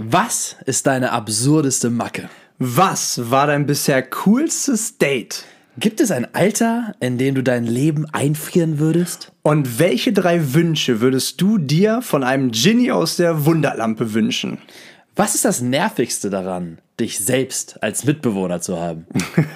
[0.00, 2.30] Was ist deine absurdeste Macke?
[2.60, 5.44] Was war dein bisher coolstes Date?
[5.76, 9.32] Gibt es ein Alter, in dem du dein Leben einfrieren würdest?
[9.42, 14.58] Und welche drei Wünsche würdest du dir von einem Genie aus der Wunderlampe wünschen?
[15.16, 19.04] Was ist das Nervigste daran, dich selbst als Mitbewohner zu haben?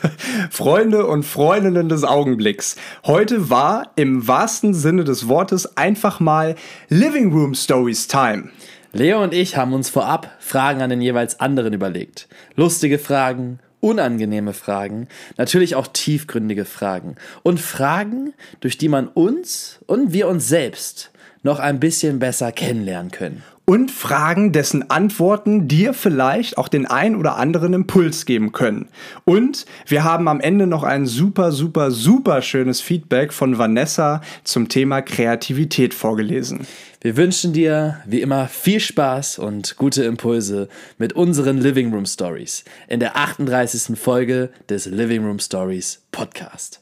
[0.50, 2.74] Freunde und Freundinnen des Augenblicks.
[3.06, 6.56] Heute war im wahrsten Sinne des Wortes einfach mal
[6.88, 8.50] Living Room Stories Time.
[8.94, 12.28] Leo und ich haben uns vorab Fragen an den jeweils anderen überlegt.
[12.56, 15.08] Lustige Fragen, unangenehme Fragen,
[15.38, 21.10] natürlich auch tiefgründige Fragen und Fragen, durch die man uns und wir uns selbst
[21.42, 23.42] noch ein bisschen besser kennenlernen können.
[23.64, 28.88] Und Fragen, dessen Antworten dir vielleicht auch den ein oder anderen Impuls geben können.
[29.24, 34.68] Und wir haben am Ende noch ein super, super, super schönes Feedback von Vanessa zum
[34.68, 36.66] Thema Kreativität vorgelesen.
[37.02, 42.62] Wir wünschen dir wie immer viel Spaß und gute Impulse mit unseren Living Room Stories
[42.86, 43.98] in der 38.
[43.98, 46.80] Folge des Living Room Stories Podcast.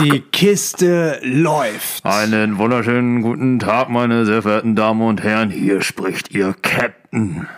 [0.00, 2.04] Die Kiste läuft.
[2.04, 5.50] Einen wunderschönen guten Tag, meine sehr verehrten Damen und Herren.
[5.50, 7.48] Hier spricht Ihr Captain.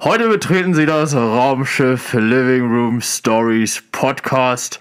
[0.00, 4.78] Heute betreten Sie das Raumschiff Living Room Stories Podcast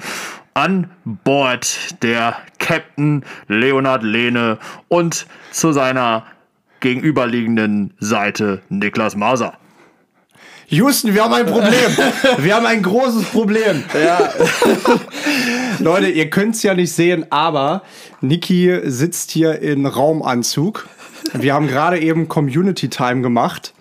[0.53, 6.25] an Bord der Captain Leonard Lehne und zu seiner
[6.81, 9.57] gegenüberliegenden Seite Niklas Maser.
[10.71, 11.73] Houston, wir haben ein Problem.
[12.37, 13.83] Wir haben ein großes Problem.
[13.93, 14.31] Ja,
[15.79, 17.83] Leute, ihr könnt es ja nicht sehen, aber
[18.21, 20.87] Niki sitzt hier in Raumanzug.
[21.33, 23.73] Wir haben gerade eben Community Time gemacht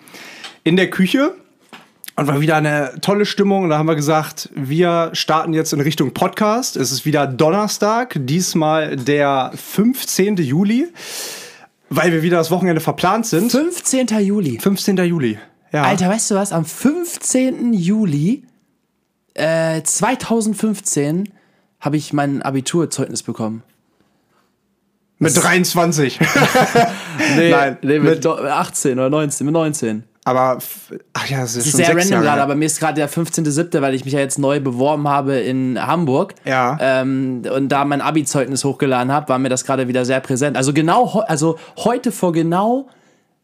[0.64, 1.34] in der Küche
[2.16, 3.62] und war wieder eine tolle Stimmung.
[3.62, 6.77] Und da haben wir gesagt, wir starten jetzt in Richtung Podcast.
[6.77, 10.38] Es ist wieder Donnerstag, diesmal der 15.
[10.38, 10.88] Juli,
[11.88, 13.53] weil wir wieder das Wochenende verplant sind.
[13.53, 14.09] 15.
[14.20, 14.59] Juli.
[14.59, 14.97] 15.
[14.97, 15.38] Juli.
[15.72, 15.82] Ja.
[15.84, 16.53] Alter, weißt du was?
[16.53, 17.72] Am 15.
[17.72, 18.44] Juli
[19.34, 21.31] äh, 2015
[21.81, 23.62] habe ich mein Abiturzeugnis bekommen.
[25.19, 26.19] mit 23.
[27.36, 30.04] Nee, Nein, nee, mit, mit- do- 18 oder 19, mit 19.
[30.25, 30.59] aber,
[31.12, 32.94] ach ja, das ist Das ist schon sehr sechs random gerade, aber mir ist gerade
[32.94, 36.34] der 15.07., weil ich mich ja jetzt neu beworben habe in Hamburg.
[36.44, 36.78] Ja.
[36.80, 40.56] Ähm, und da mein Abi-Zeugnis hochgeladen habe, war mir das gerade wieder sehr präsent.
[40.56, 42.88] Also genau, also heute vor genau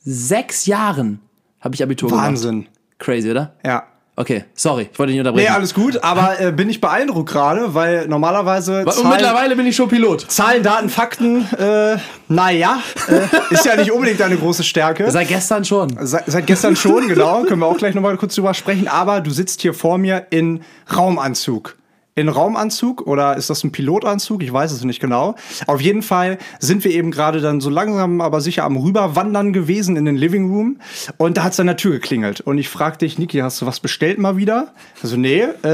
[0.01, 1.21] sechs Jahren
[1.61, 2.63] habe ich Abitur Wahnsinn.
[2.63, 2.71] gemacht.
[2.99, 3.55] Crazy, oder?
[3.65, 3.85] Ja.
[4.19, 5.53] Okay, sorry, ich wollte dich nicht Nee, unterbrechen.
[5.55, 9.77] alles gut, aber äh, bin ich beeindruckt gerade, weil normalerweise und Zahlen, mittlerweile bin ich
[9.77, 10.23] schon Pilot.
[10.31, 12.79] Zahlen Daten, Fakten, äh, naja,
[13.09, 15.11] äh, ist ja nicht unbedingt deine große Stärke.
[15.11, 15.99] Seit gestern schon.
[16.01, 19.31] Seit, seit gestern schon, genau, können wir auch gleich nochmal kurz drüber sprechen, aber du
[19.31, 20.63] sitzt hier vor mir in
[20.97, 21.77] Raumanzug.
[22.19, 24.43] In Raumanzug oder ist das ein Pilotanzug?
[24.43, 25.35] Ich weiß es nicht genau.
[25.67, 29.97] Auf jeden Fall sind wir eben gerade dann so langsam, aber sicher am Rüberwandern gewesen
[29.97, 30.79] in den Living Room
[31.19, 33.67] und da hat es an der Tür geklingelt und ich fragte dich, Niki, hast du
[33.67, 34.69] was bestellt mal wieder?
[35.03, 35.69] Also nee, äh,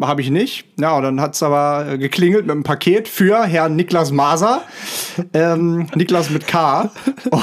[0.00, 0.66] habe ich nicht.
[0.78, 4.62] Ja, und dann hat es aber äh, geklingelt mit einem Paket für Herrn Niklas Maser,
[5.34, 6.92] ähm, Niklas mit K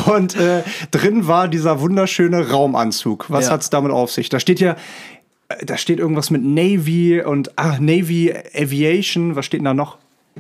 [0.07, 3.25] und äh, drin war dieser wunderschöne Raumanzug.
[3.29, 3.51] Was Ja.
[3.51, 4.29] hat's damit auf sich?
[4.29, 4.77] Da steht ja
[5.63, 9.35] da steht irgendwas mit Navy und ah, Navy Aviation.
[9.35, 9.97] Was steht denn da noch?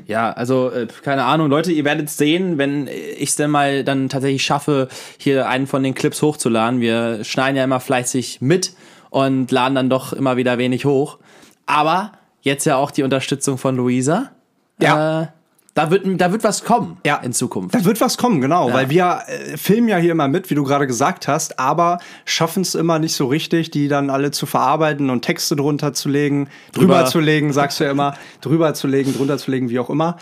[0.07, 4.09] Ja, also äh, keine Ahnung, Leute, ihr werdet sehen, wenn ich es denn mal dann
[4.09, 6.81] tatsächlich schaffe, hier einen von den Clips hochzuladen.
[6.81, 8.73] Wir schneiden ja immer fleißig mit
[9.09, 11.19] und laden dann doch immer wieder wenig hoch.
[11.65, 12.11] Aber
[12.41, 14.31] jetzt ja auch die Unterstützung von Luisa.
[14.79, 15.21] Ja.
[15.21, 15.27] Äh,
[15.75, 17.17] da wird, da wird was kommen Ja.
[17.17, 17.75] in Zukunft.
[17.75, 20.63] Da wird was kommen, genau, weil wir äh, filmen ja hier immer mit, wie du
[20.63, 25.09] gerade gesagt hast, aber schaffen es immer nicht so richtig, die dann alle zu verarbeiten
[25.09, 27.05] und Texte drunter zu legen, drüber, Drüber.
[27.07, 30.15] zu legen, sagst du ja immer, drüber zu legen, drunter zu legen, wie auch immer.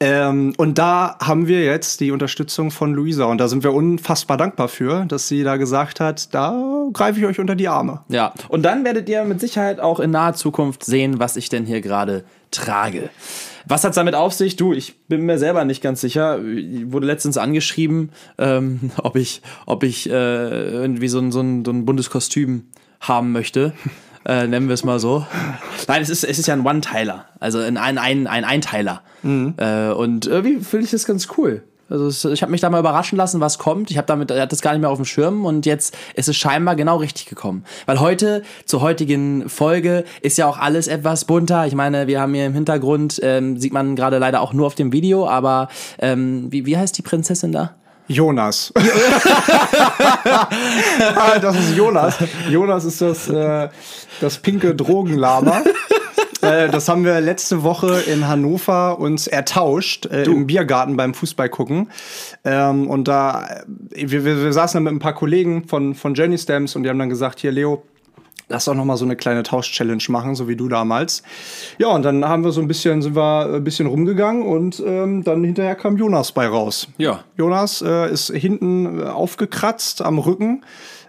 [0.00, 4.36] Ähm, und da haben wir jetzt die Unterstützung von Luisa und da sind wir unfassbar
[4.36, 6.52] dankbar für, dass sie da gesagt hat, da
[6.92, 8.00] greife ich euch unter die Arme.
[8.08, 11.64] Ja, und dann werdet ihr mit Sicherheit auch in naher Zukunft sehen, was ich denn
[11.64, 12.24] hier gerade
[12.56, 13.10] trage.
[13.68, 14.56] Was hat's damit auf sich?
[14.56, 16.42] Du, ich bin mir selber nicht ganz sicher.
[16.44, 21.64] Ich wurde letztens angeschrieben, ähm, ob ich, ob ich äh, irgendwie so ein, so, ein,
[21.64, 22.66] so ein buntes Kostüm
[23.00, 23.72] haben möchte.
[24.24, 25.24] Äh, nennen wir es mal so.
[25.86, 29.02] Nein, es ist, es ist ja ein One-Teiler, also ein, ein, ein, ein Einteiler.
[29.56, 31.62] Äh, und irgendwie finde ich das ganz cool.
[31.88, 33.90] Also ich habe mich da mal überraschen lassen, was kommt.
[33.90, 36.28] Ich habe damit, ich hatte das gar nicht mehr auf dem Schirm und jetzt ist
[36.28, 37.64] es scheinbar genau richtig gekommen.
[37.86, 41.66] Weil heute, zur heutigen Folge, ist ja auch alles etwas bunter.
[41.66, 44.74] Ich meine, wir haben hier im Hintergrund, ähm, sieht man gerade leider auch nur auf
[44.74, 45.68] dem Video, aber
[45.98, 47.74] ähm, wie, wie heißt die Prinzessin da?
[48.08, 48.72] Jonas.
[51.16, 52.16] Ah, das ist Jonas.
[52.50, 53.68] Jonas ist das, äh,
[54.20, 55.62] das pinke Drogenlama.
[56.46, 61.48] Äh, das haben wir letzte Woche in Hannover uns ertauscht äh, im Biergarten beim Fußball
[61.48, 61.90] gucken.
[62.44, 63.46] Ähm, und da,
[63.94, 66.82] äh, wir, wir, wir saßen dann mit ein paar Kollegen von, von Jenny Stamps und
[66.82, 67.82] die haben dann gesagt, hier Leo,
[68.48, 71.22] lass doch noch mal so eine kleine Tausch-Challenge machen, so wie du damals.
[71.78, 75.24] Ja, und dann haben wir so ein bisschen, sind wir ein bisschen rumgegangen und ähm,
[75.24, 76.88] dann hinterher kam Jonas bei raus.
[76.98, 77.24] Ja.
[77.36, 80.62] Jonas äh, ist hinten äh, aufgekratzt am Rücken.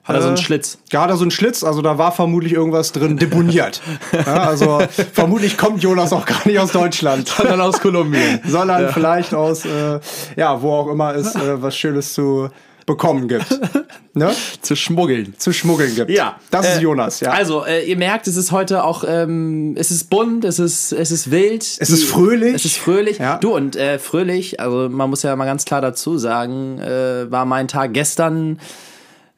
[0.08, 0.78] Hat er so einen Äh, Schlitz?
[0.92, 3.82] Ja, hat er so einen Schlitz, also da war vermutlich irgendwas drin deponiert.
[4.14, 4.82] ja, also
[5.14, 7.28] vermutlich kommt Jonas auch gar nicht aus Deutschland.
[7.38, 8.40] Sondern aus Kolumbien.
[8.46, 10.00] sondern vielleicht aus, äh,
[10.38, 12.50] ja, wo auch immer es äh, was Schönes zu
[12.86, 13.46] bekommen gibt.
[14.14, 14.34] ne?
[14.62, 15.34] Zu schmuggeln.
[15.38, 16.10] Zu schmuggeln gibt.
[16.10, 16.38] Ja.
[16.52, 17.32] Das ist Äh, Jonas, ja.
[17.32, 21.12] Also, äh, ihr merkt, es ist heute auch, ähm, es ist bunt, es ist, es
[21.12, 21.64] ist wild.
[21.80, 22.54] Es ist fröhlich.
[22.56, 23.18] Es ist fröhlich.
[23.20, 23.40] Ja.
[23.40, 27.44] Du, und äh, fröhlich, also man muss ja mal ganz klar dazu sagen, äh, war
[27.44, 28.58] mein Tag gestern,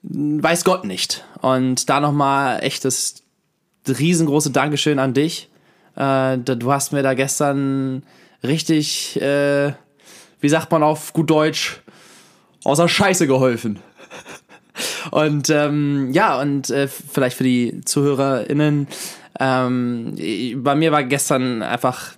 [0.03, 1.25] weiß Gott nicht.
[1.41, 3.23] Und da nochmal echt das
[3.87, 5.49] riesengroße Dankeschön an dich.
[5.95, 8.03] Äh, du hast mir da gestern
[8.43, 9.73] richtig, äh,
[10.39, 11.81] wie sagt man auf gut Deutsch,
[12.63, 13.79] außer Scheiße geholfen.
[15.11, 18.87] Und ähm, ja, und äh, vielleicht für die ZuhörerInnen,
[19.39, 20.15] ähm,
[20.63, 22.13] bei mir war gestern einfach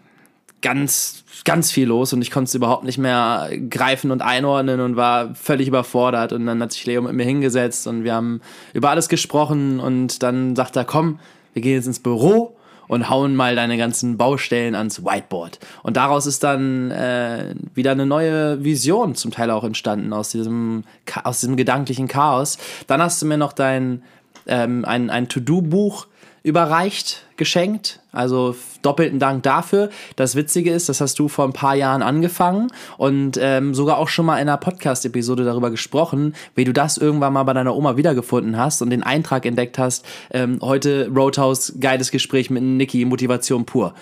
[0.61, 4.95] ganz, ganz viel los und ich konnte es überhaupt nicht mehr greifen und einordnen und
[4.95, 6.33] war völlig überfordert.
[6.33, 8.41] Und dann hat sich Leo mit mir hingesetzt und wir haben
[8.73, 11.19] über alles gesprochen und dann sagt er, komm,
[11.53, 12.55] wir gehen jetzt ins Büro
[12.87, 15.59] und hauen mal deine ganzen Baustellen ans Whiteboard.
[15.81, 20.83] Und daraus ist dann äh, wieder eine neue Vision zum Teil auch entstanden aus diesem,
[21.23, 22.57] aus diesem gedanklichen Chaos.
[22.87, 24.03] Dann hast du mir noch dein
[24.45, 26.07] ähm, ein, ein To-Do-Buch
[26.43, 28.01] überreicht, geschenkt.
[28.11, 29.89] Also doppelten Dank dafür.
[30.15, 34.09] Das Witzige ist, das hast du vor ein paar Jahren angefangen und ähm, sogar auch
[34.09, 37.97] schon mal in einer Podcast-Episode darüber gesprochen, wie du das irgendwann mal bei deiner Oma
[37.97, 40.05] wiedergefunden hast und den Eintrag entdeckt hast.
[40.31, 43.93] Ähm, heute Roadhouse, geiles Gespräch mit Niki, Motivation pur.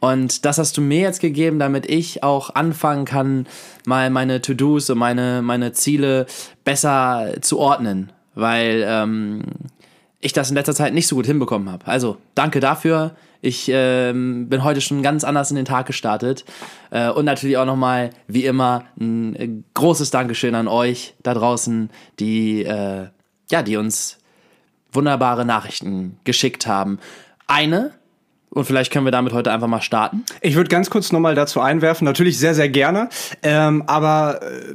[0.00, 3.46] Und das hast du mir jetzt gegeben, damit ich auch anfangen kann,
[3.84, 6.26] mal meine To-Dos und meine, meine Ziele
[6.64, 8.12] besser zu ordnen.
[8.34, 9.42] Weil ähm,
[10.20, 11.86] ich das in letzter Zeit nicht so gut hinbekommen habe.
[11.86, 13.16] Also danke dafür.
[13.40, 16.44] Ich ähm, bin heute schon ganz anders in den Tag gestartet.
[16.90, 21.90] Äh, und natürlich auch nochmal, wie immer, ein äh, großes Dankeschön an euch da draußen,
[22.18, 23.08] die, äh,
[23.50, 24.18] ja, die uns
[24.92, 26.98] wunderbare Nachrichten geschickt haben.
[27.46, 27.92] Eine,
[28.50, 30.24] und vielleicht können wir damit heute einfach mal starten.
[30.40, 33.08] Ich würde ganz kurz nochmal dazu einwerfen, natürlich sehr, sehr gerne,
[33.42, 34.74] ähm, aber äh,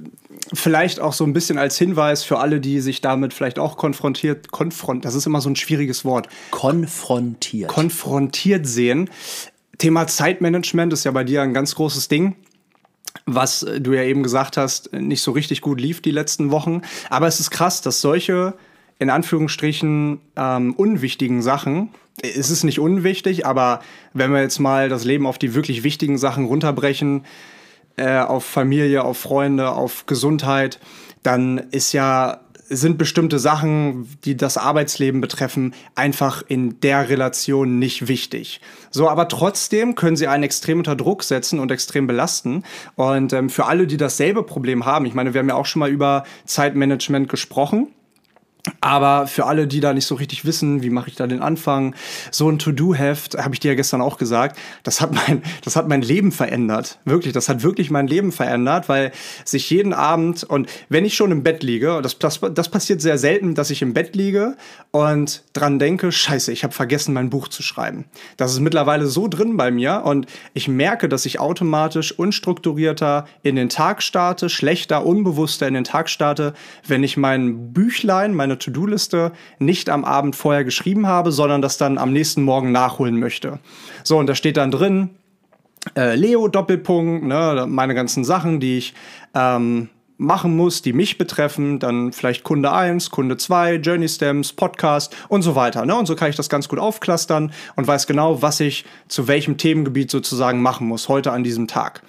[0.53, 4.51] vielleicht auch so ein bisschen als Hinweis für alle, die sich damit vielleicht auch konfrontiert,
[4.51, 7.69] konfront, das ist immer so ein schwieriges Wort, Konfrontiert.
[7.69, 9.09] konfrontiert sehen.
[9.77, 12.35] Thema Zeitmanagement ist ja bei dir ein ganz großes Ding
[13.25, 16.81] was äh, du ja eben gesagt hast, nicht so richtig gut lief die letzten Wochen.
[17.09, 18.55] Aber es ist krass, dass solche,
[18.99, 21.89] in Anführungsstrichen, ähm, unwichtigen Sachen,
[22.21, 23.81] es ist nicht unwichtig, aber
[24.13, 27.25] wenn wir jetzt mal das Leben auf die wirklich wichtigen Sachen runterbrechen,
[27.95, 30.79] äh, auf Familie, auf Freunde, auf Gesundheit,
[31.23, 32.39] dann ist ja
[32.69, 38.61] sind bestimmte Sachen, die das Arbeitsleben betreffen, einfach in der Relation nicht wichtig.
[38.89, 42.63] So, aber trotzdem können sie einen extrem unter Druck setzen und extrem belasten.
[42.95, 45.81] Und ähm, für alle, die dasselbe Problem haben, ich meine, wir haben ja auch schon
[45.81, 47.89] mal über Zeitmanagement gesprochen.
[48.79, 51.95] Aber für alle, die da nicht so richtig wissen, wie mache ich da den Anfang,
[52.31, 55.89] so ein To-Do-Heft, habe ich dir ja gestern auch gesagt, das hat mein, das hat
[55.89, 56.99] mein Leben verändert.
[57.03, 59.11] Wirklich, das hat wirklich mein Leben verändert, weil
[59.43, 63.17] sich jeden Abend und wenn ich schon im Bett liege, das, das, das passiert sehr
[63.17, 64.55] selten, dass ich im Bett liege
[64.91, 68.05] und dran denke, scheiße, ich habe vergessen, mein Buch zu schreiben.
[68.37, 73.57] Das ist mittlerweile so drin bei mir und ich merke, dass ich automatisch unstrukturierter in
[73.57, 76.53] den Tag starte, schlechter, unbewusster in den Tag starte,
[76.87, 81.97] wenn ich mein Büchlein, meine To-Do-Liste nicht am Abend vorher geschrieben habe, sondern das dann
[81.97, 83.59] am nächsten Morgen nachholen möchte.
[84.03, 85.11] So, und da steht dann drin,
[85.95, 88.93] äh, Leo Doppelpunkt, ne, meine ganzen Sachen, die ich
[89.33, 95.15] ähm, machen muss, die mich betreffen, dann vielleicht Kunde 1, Kunde 2, Journey Stems, Podcast
[95.27, 95.85] und so weiter.
[95.85, 95.95] Ne?
[95.95, 99.57] Und so kann ich das ganz gut aufklustern und weiß genau, was ich zu welchem
[99.57, 102.03] Themengebiet sozusagen machen muss, heute an diesem Tag.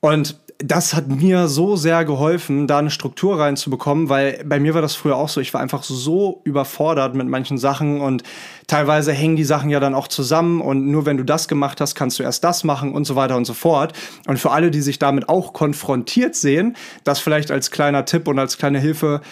[0.00, 4.82] Und das hat mir so sehr geholfen, da eine Struktur reinzubekommen, weil bei mir war
[4.82, 5.40] das früher auch so.
[5.40, 8.22] Ich war einfach so überfordert mit manchen Sachen und
[8.66, 11.94] teilweise hängen die Sachen ja dann auch zusammen und nur wenn du das gemacht hast,
[11.94, 13.94] kannst du erst das machen und so weiter und so fort.
[14.26, 18.38] Und für alle, die sich damit auch konfrontiert sehen, das vielleicht als kleiner Tipp und
[18.38, 19.22] als kleine Hilfe,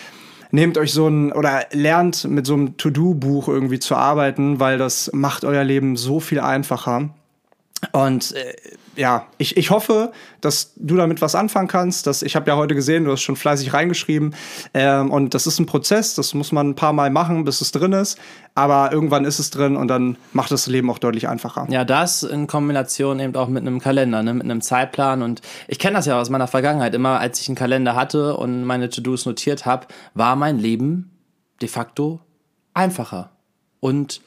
[0.50, 5.11] nehmt euch so ein oder lernt mit so einem To-Do-Buch irgendwie zu arbeiten, weil das
[5.12, 7.11] macht euer Leben so viel einfacher.
[7.92, 8.54] Und äh,
[8.97, 12.08] ja, ich, ich hoffe, dass du damit was anfangen kannst.
[12.08, 14.35] Dass, ich habe ja heute gesehen, du hast schon fleißig reingeschrieben.
[14.75, 17.70] Ähm, und das ist ein Prozess, das muss man ein paar Mal machen, bis es
[17.70, 18.18] drin ist.
[18.56, 21.66] Aber irgendwann ist es drin und dann macht das Leben auch deutlich einfacher.
[21.70, 25.23] Ja, das in Kombination eben auch mit einem Kalender, ne, mit einem Zeitplan.
[25.23, 26.94] Und ich kenne das ja aus meiner Vergangenheit.
[26.94, 31.12] Immer als ich einen Kalender hatte und meine To-Dos notiert habe, war mein Leben
[31.61, 32.20] de facto
[32.75, 33.30] einfacher
[33.78, 34.20] und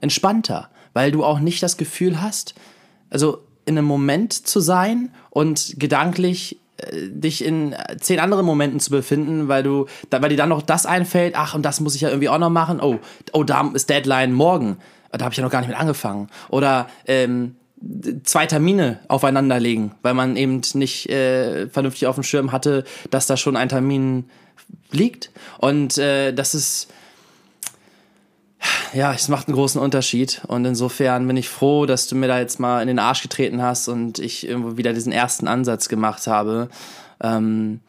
[0.00, 2.54] entspannter, weil du auch nicht das Gefühl hast,
[3.10, 8.90] also in einem Moment zu sein und gedanklich äh, dich in zehn anderen Momenten zu
[8.90, 12.02] befinden, weil du, da, weil dir dann noch das einfällt, ach, und das muss ich
[12.02, 12.80] ja irgendwie auch noch machen.
[12.80, 12.98] Oh,
[13.32, 14.78] oh, da ist Deadline morgen.
[15.12, 16.28] Da habe ich ja noch gar nicht mit angefangen.
[16.50, 17.56] Oder ähm,
[18.24, 23.26] zwei Termine aufeinander legen, weil man eben nicht äh, vernünftig auf dem Schirm hatte, dass
[23.26, 24.24] da schon ein Termin
[24.90, 25.30] liegt.
[25.58, 26.88] Und äh, das ist
[28.92, 30.42] ja, es macht einen großen Unterschied.
[30.46, 33.62] Und insofern bin ich froh, dass du mir da jetzt mal in den Arsch getreten
[33.62, 36.68] hast und ich irgendwo wieder diesen ersten Ansatz gemacht habe.
[37.20, 37.80] Ähm,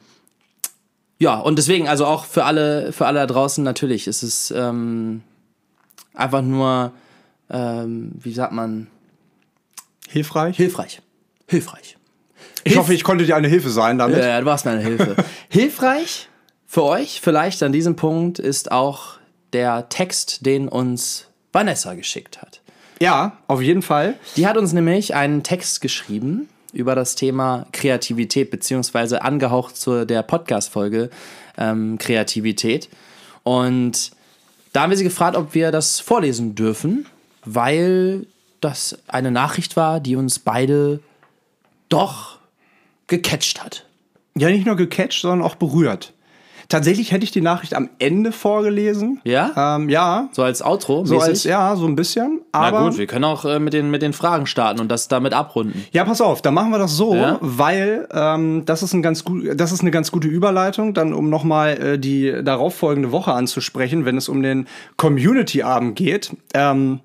[1.19, 5.24] ja, und deswegen, also auch für alle, für alle da draußen, natürlich ist es ähm,
[6.13, 6.91] einfach nur,
[7.50, 8.88] ähm, wie sagt man?
[10.07, 10.55] Hilfreich?
[10.57, 11.01] Hilfreich.
[11.48, 11.98] Hilfreich.
[12.63, 14.17] Ich Hilf hoffe, ich konnte dir eine Hilfe sein damit.
[14.17, 15.15] Ja, du warst mir eine Hilfe.
[15.50, 16.29] Hilfreich
[16.65, 19.16] für euch vielleicht an diesem Punkt ist auch
[19.57, 22.61] der Text, den uns Vanessa geschickt hat.
[23.01, 24.13] Ja, auf jeden Fall.
[24.35, 30.21] Die hat uns nämlich einen Text geschrieben über das Thema Kreativität, beziehungsweise angehaucht zu der
[30.21, 31.09] Podcast-Folge
[31.57, 32.87] ähm, Kreativität.
[33.41, 34.11] Und
[34.73, 37.07] da haben wir sie gefragt, ob wir das vorlesen dürfen,
[37.43, 38.27] weil
[38.61, 40.99] das eine Nachricht war, die uns beide
[41.89, 42.37] doch
[43.07, 43.87] gecatcht hat.
[44.37, 46.13] Ja, nicht nur gecatcht, sondern auch berührt.
[46.69, 49.21] Tatsächlich hätte ich die Nachricht am Ende vorgelesen.
[49.24, 49.75] Ja?
[49.77, 50.29] Ähm, ja.
[50.33, 51.05] So als Outro?
[51.05, 52.41] So als, ja, so ein bisschen.
[52.51, 55.07] Aber Na gut, wir können auch äh, mit, den, mit den Fragen starten und das
[55.07, 55.86] damit abrunden.
[55.91, 57.38] Ja, pass auf, dann machen wir das so, ja?
[57.41, 61.29] weil ähm, das, ist ein ganz gut, das ist eine ganz gute Überleitung, dann um
[61.29, 66.31] nochmal äh, die darauffolgende Woche anzusprechen, wenn es um den Community-Abend geht.
[66.53, 67.00] Ähm,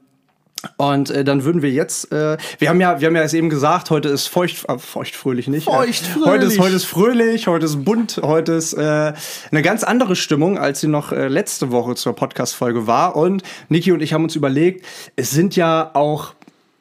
[0.77, 3.51] und äh, dann würden wir jetzt, äh, wir haben ja, wir haben ja jetzt eben
[3.51, 5.65] gesagt, heute ist feucht, äh, feuchtfröhlich nicht.
[5.65, 6.27] Feuchtfröhlich.
[6.27, 9.13] Äh, heute ist, heute ist fröhlich, heute ist bunt, heute ist äh,
[9.51, 13.17] eine ganz andere Stimmung, als sie noch äh, letzte Woche zur Podcast-Folge war.
[13.17, 16.35] Und Niki und ich haben uns überlegt, es sind ja auch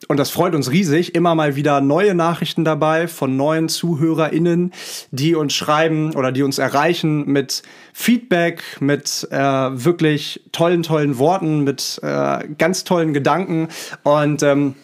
[0.07, 4.73] und das freut uns riesig, immer mal wieder neue Nachrichten dabei von neuen ZuhörerInnen,
[5.11, 7.61] die uns schreiben oder die uns erreichen mit
[7.93, 13.67] Feedback, mit äh, wirklich tollen, tollen Worten, mit äh, ganz tollen Gedanken.
[14.03, 14.75] Und ähm,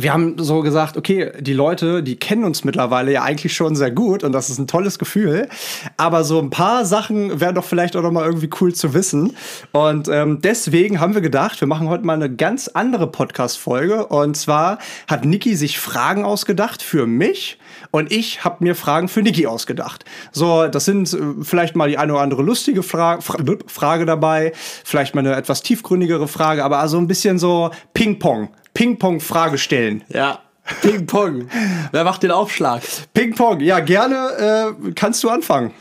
[0.00, 3.90] wir haben so gesagt, okay, die Leute, die kennen uns mittlerweile ja eigentlich schon sehr
[3.90, 5.48] gut und das ist ein tolles Gefühl.
[5.96, 9.36] Aber so ein paar Sachen wären doch vielleicht auch noch mal irgendwie cool zu wissen.
[9.72, 14.06] Und ähm, deswegen haben wir gedacht, wir machen heute mal eine ganz andere Podcast-Folge.
[14.06, 14.78] Und zwar
[15.08, 17.58] hat Niki sich Fragen ausgedacht für mich
[17.90, 20.04] und ich habe mir Fragen für Niki ausgedacht.
[20.30, 24.52] So, das sind äh, vielleicht mal die eine oder andere lustige Fra Fra Frage dabei,
[24.84, 28.50] vielleicht mal eine etwas tiefgründigere Frage, aber also ein bisschen so Ping-Pong.
[28.78, 30.04] Ping-Pong-Frage stellen.
[30.08, 30.38] Ja.
[30.82, 31.48] Ping-Pong.
[31.90, 32.80] Wer macht den Aufschlag?
[33.12, 35.72] Ping-Pong, ja, gerne äh, kannst du anfangen.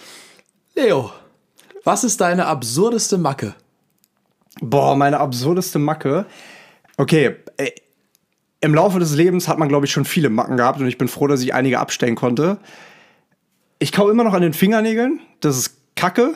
[0.73, 1.11] Leo,
[1.83, 3.53] was ist deine absurdeste Macke?
[4.61, 6.25] Boah, meine absurdeste Macke.
[6.97, 7.69] Okay, äh,
[8.61, 11.07] im Laufe des Lebens hat man, glaube ich, schon viele Macken gehabt und ich bin
[11.07, 12.57] froh, dass ich einige abstellen konnte.
[13.77, 15.19] Ich kau immer noch an den Fingernägeln.
[15.39, 16.33] Das ist Kacke.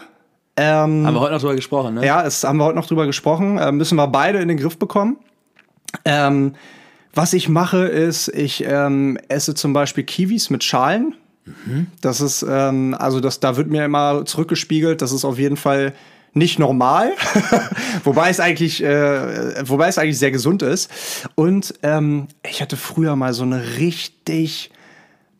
[0.57, 2.05] Ähm, haben wir heute noch drüber gesprochen, ne?
[2.05, 3.57] Ja, es haben wir heute noch drüber gesprochen.
[3.57, 5.17] Äh, müssen wir beide in den Griff bekommen.
[6.05, 6.53] Ähm,
[7.13, 11.15] was ich mache, ist, ich ähm, esse zum Beispiel Kiwis mit Schalen.
[11.45, 11.87] Mhm.
[11.99, 15.93] Das ist, ähm, also das, da wird mir immer zurückgespiegelt, das ist auf jeden Fall
[16.33, 17.11] nicht normal,
[18.05, 20.89] wobei es eigentlich, äh, wobei es eigentlich sehr gesund ist.
[21.35, 24.71] Und ähm, ich hatte früher mal so eine richtig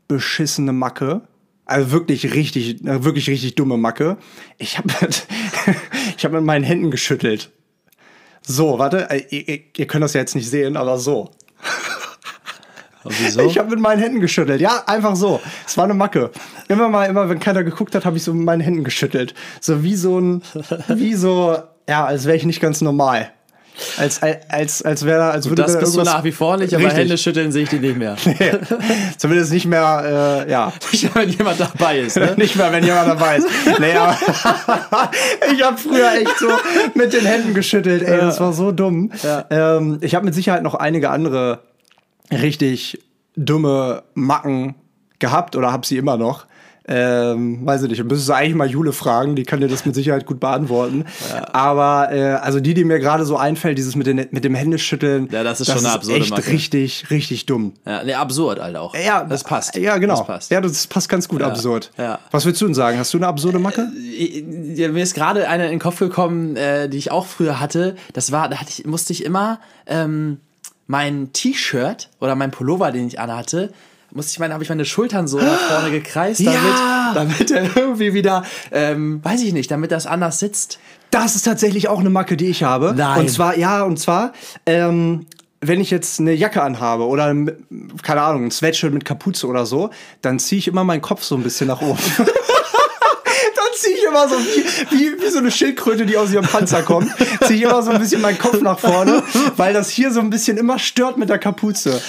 [0.10, 1.22] beschissene Macke.
[1.66, 4.18] Also wirklich richtig, äh, wirklich richtig dumme Macke.
[4.58, 4.90] Ich habe
[6.18, 7.52] ich hab mit meinen Händen geschüttelt.
[8.42, 11.32] So, warte, äh, ihr, ihr könnt das ja jetzt nicht sehen, aber so.
[13.04, 13.42] Wieso?
[13.42, 14.62] Ich habe mit meinen Händen geschüttelt.
[14.62, 15.40] Ja, einfach so.
[15.66, 16.32] Es war eine Macke.
[16.68, 19.34] Immer mal, immer wenn keiner geguckt hat, habe ich so mit meinen Händen geschüttelt.
[19.60, 20.44] So wie so ein,
[20.88, 21.58] wie so,
[21.90, 23.32] ja, als wäre ich nicht ganz normal.
[23.98, 27.18] Als, als, als wäre, als würde Das bist du nach wie vor nicht, aber Hände
[27.18, 28.16] schütteln sehe ich die nicht mehr.
[28.26, 28.52] nee,
[29.18, 30.74] zumindest nicht mehr, äh, ja.
[30.92, 32.34] Nicht mehr, wenn jemand dabei ist, ne?
[32.38, 33.48] nicht mehr, wenn jemand dabei ist.
[33.80, 34.18] Nee, aber
[35.54, 36.48] ich habe früher echt so
[36.94, 38.26] mit den Händen geschüttelt, ey, ja.
[38.26, 39.12] das war so dumm.
[39.24, 39.46] Ja.
[39.50, 41.60] Ähm, ich habe mit Sicherheit noch einige andere
[42.32, 43.00] richtig
[43.36, 44.76] dumme Macken
[45.20, 46.46] gehabt oder habe sie immer noch.
[46.88, 48.04] Ähm, weiß ich nicht.
[48.04, 51.06] Müsstest du eigentlich mal Jule fragen, die kann dir das mit Sicherheit gut beantworten.
[51.54, 55.30] Aber äh, also die, die mir gerade so einfällt, dieses mit, den, mit dem Händeschütteln,
[55.32, 56.48] Ja, das ist schon eine absurde echt Macke.
[56.50, 57.74] richtig, richtig dumm.
[57.86, 58.96] Ja, nee, absurd halt auch.
[58.96, 59.76] Ja, das passt.
[59.76, 60.18] Ja, genau.
[60.18, 60.52] Das passt.
[60.52, 61.92] Ja, das passt ganz gut, absurd.
[61.98, 62.20] ja.
[62.32, 62.98] Was willst du denn sagen?
[62.98, 63.88] Hast du eine absurde Macke?
[64.76, 67.96] Ja, mir ist gerade eine in den Kopf gekommen, äh, die ich auch früher hatte.
[68.14, 70.40] Das war, da hatte ich, musste ich immer ähm,
[70.88, 73.72] mein T-Shirt oder mein Pullover, den ich anhatte,
[74.14, 77.12] musste ich meine, habe ich meine Schultern so nach vorne gekreist, damit, Ja!
[77.14, 80.80] damit er irgendwie wieder, ähm, weiß ich nicht, damit das anders sitzt.
[81.12, 82.94] Das ist tatsächlich auch eine Macke, die ich habe.
[82.96, 83.20] Nein.
[83.22, 84.32] Und zwar, ja, und zwar,
[84.66, 85.26] ähm,
[85.60, 87.52] wenn ich jetzt eine Jacke anhabe oder, ein-
[88.02, 89.90] keine Ahnung, ein Sweatshirt mit Kapuze oder so,
[90.22, 92.00] dann ziehe ich immer meinen Kopf so ein bisschen nach oben.
[94.12, 97.12] immer so wie, wie, wie so eine Schildkröte, die aus ihrem Panzer kommt,
[97.44, 99.24] ziehe ich immer so ein bisschen meinen Kopf nach vorne,
[99.58, 102.02] weil das hier so ein bisschen immer stört mit der Kapuze.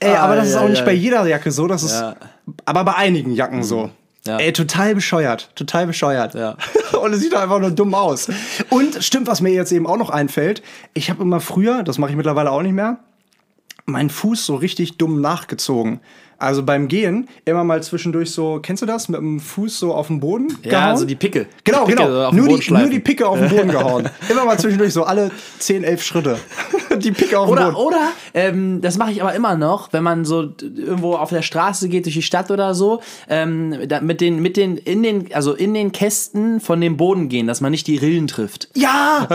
[0.00, 0.86] Ey, aber das ist auch ei, nicht ei.
[0.86, 2.16] bei jeder Jacke so, das ist Ja.
[2.64, 3.90] aber bei einigen Jacken so.
[4.26, 4.36] Ja.
[4.38, 6.34] Ey, total bescheuert, total bescheuert.
[6.34, 6.56] Ja.
[7.02, 8.28] Und es sieht einfach nur dumm aus.
[8.68, 10.62] Und stimmt, was mir jetzt eben auch noch einfällt,
[10.92, 12.98] ich habe immer früher, das mache ich mittlerweile auch nicht mehr,
[13.86, 16.00] meinen Fuß so richtig dumm nachgezogen.
[16.40, 20.06] Also beim Gehen immer mal zwischendurch so, kennst du das, mit dem Fuß so auf
[20.06, 21.46] den Boden Ja, also die Picke.
[21.64, 22.30] Genau, die Picke genau.
[22.30, 24.08] so Nur die, nur die Picke auf den Boden gehauen.
[24.30, 26.38] Immer mal zwischendurch so alle 10, 11 Schritte.
[27.04, 27.86] Die Picke auf den Oder, Boden.
[27.86, 31.88] oder ähm, das mache ich aber immer noch, wenn man so irgendwo auf der Straße
[31.88, 35.54] geht durch die Stadt oder so, ähm, da, mit den, mit den, in den, also
[35.54, 38.68] in den Kästen von dem Boden gehen, dass man nicht die Rillen trifft.
[38.74, 39.26] Ja,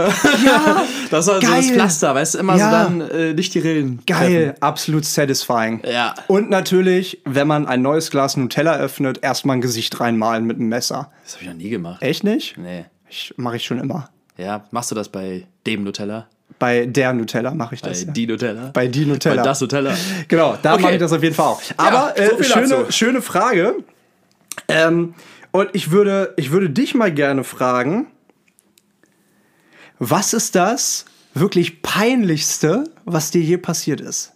[0.46, 0.84] ja.
[1.12, 1.58] Das ist also Geil.
[1.62, 2.66] das Pflaster, weißt du, immer Ja.
[2.90, 4.02] so dann äh, nicht die Rillen.
[4.08, 5.82] Geil, absolut satisfying.
[5.90, 6.14] Ja.
[6.28, 10.70] Und natürlich, wenn man ein neues Glas Nutella öffnet, erstmal ein Gesicht reinmalen mit einem
[10.70, 11.12] Messer.
[11.24, 12.02] Das habe ich noch nie gemacht.
[12.02, 12.58] Echt nicht?
[12.58, 12.86] Nee.
[13.38, 14.10] Mache ich schon immer.
[14.38, 16.28] Ja, machst du das bei dem Nutella?
[16.66, 18.06] Bei der Nutella mache ich Bei das.
[18.06, 18.12] ja.
[18.12, 18.72] die Nutella?
[18.74, 19.36] Bei die Nutella.
[19.36, 19.96] Bei das Nutella?
[20.28, 20.82] Genau, da Okay.
[20.82, 21.62] mache ich das auf jeden Fall auch.
[21.78, 22.92] Aber so äh, viel schöne, dazu.
[22.92, 23.76] schöne Frage.
[24.68, 25.14] Ähm,
[25.52, 28.08] und ich würde, ich würde dich mal gerne fragen,
[30.00, 31.06] was ist das
[31.36, 34.34] wirklich peinlichste, was dir je passiert ist?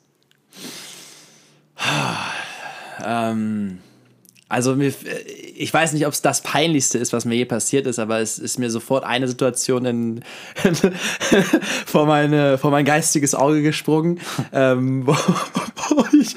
[3.04, 3.80] Ähm,
[4.50, 4.94] also mir,
[5.60, 8.40] ich weiß nicht, ob es das Peinlichste ist, was mir je passiert ist, aber es
[8.40, 10.22] ist mir sofort eine Situation in,
[11.86, 14.22] vor, meine, vor mein geistiges Auge gesprungen,
[14.54, 16.34] ähm, wo, wo, ich,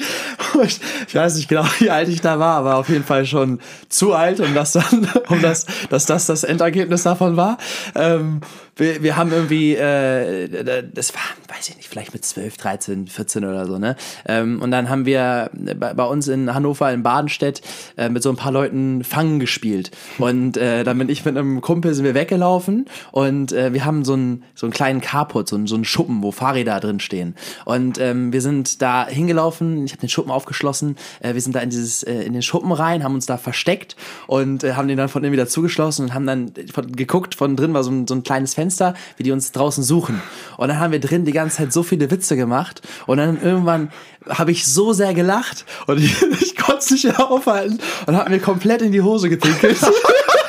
[0.52, 3.24] wo ich, ich weiß nicht genau, wie alt ich da war, aber auf jeden Fall
[3.24, 7.58] schon zu alt, um das dann, um das, dass das das Endergebnis davon war.
[7.94, 8.40] Ähm,
[8.76, 11.20] wir, wir haben irgendwie, äh, das war,
[11.54, 13.96] weiß ich nicht, vielleicht mit 12, 13, 14 oder so, ne?
[14.26, 17.60] Ähm, und dann haben wir bei, bei uns in Hannover, in Badenstedt,
[17.98, 19.90] äh, mit so ein paar Leuten Fangen gespielt.
[20.16, 24.06] Und äh, dann bin ich mit einem Kumpel, sind wir weggelaufen und äh, wir haben
[24.06, 27.34] so einen, so einen kleinen Carport, so einen, so einen Schuppen, wo Fahrräder drin stehen.
[27.66, 31.60] Und ähm, wir sind da hingelaufen, ich habe den Schuppen aufgeschlossen, äh, wir sind da
[31.60, 33.96] in, dieses, äh, in den Schuppen rein, haben uns da versteckt
[34.28, 37.54] und äh, haben den dann von innen wieder zugeschlossen und haben dann von, geguckt, von
[37.54, 40.22] drin war so ein, so ein kleines Fenster, wie die uns draußen suchen.
[40.56, 43.90] Und dann haben wir drin die ganze Zeit so viele Witze gemacht und dann irgendwann
[44.28, 48.40] habe ich so sehr gelacht und ich, ich konnte es nicht aufhalten und habe mir
[48.40, 49.78] komplett in die Hose gepinkelt.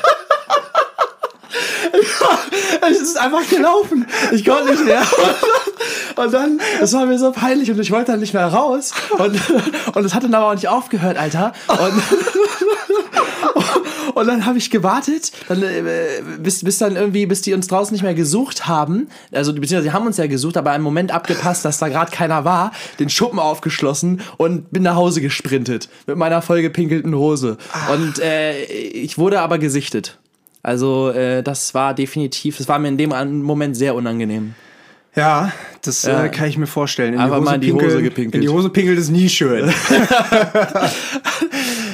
[2.90, 4.06] Es ist einfach gelaufen.
[4.32, 5.04] Ich konnte nicht mehr.
[6.16, 8.92] Und dann, das war mir so peinlich und ich wollte dann nicht mehr raus.
[9.12, 9.40] Und,
[9.96, 11.54] und es hat dann aber auch nicht aufgehört, Alter.
[11.68, 12.04] Und,
[14.16, 17.94] und dann habe ich gewartet, dann, äh, bis, bis dann irgendwie, bis die uns draußen
[17.94, 19.10] nicht mehr gesucht haben.
[19.32, 22.46] Also, beziehungsweise sie haben uns ja gesucht, aber einen Moment abgepasst, dass da gerade keiner
[22.46, 25.90] war, den Schuppen aufgeschlossen und bin nach Hause gesprintet.
[26.06, 27.58] Mit meiner vollgepinkelten Hose.
[27.92, 30.18] Und äh, ich wurde aber gesichtet.
[30.64, 33.10] Also, äh, das war definitiv, das war mir in dem
[33.44, 34.56] Moment sehr unangenehm.
[35.16, 35.52] Ja,
[35.84, 36.24] das Ja.
[36.24, 37.14] Äh, kann ich mir vorstellen.
[37.14, 38.36] In Einfach mal in die Hose gepinkelt.
[38.36, 39.72] In die Hose pinkelt ist nie schön.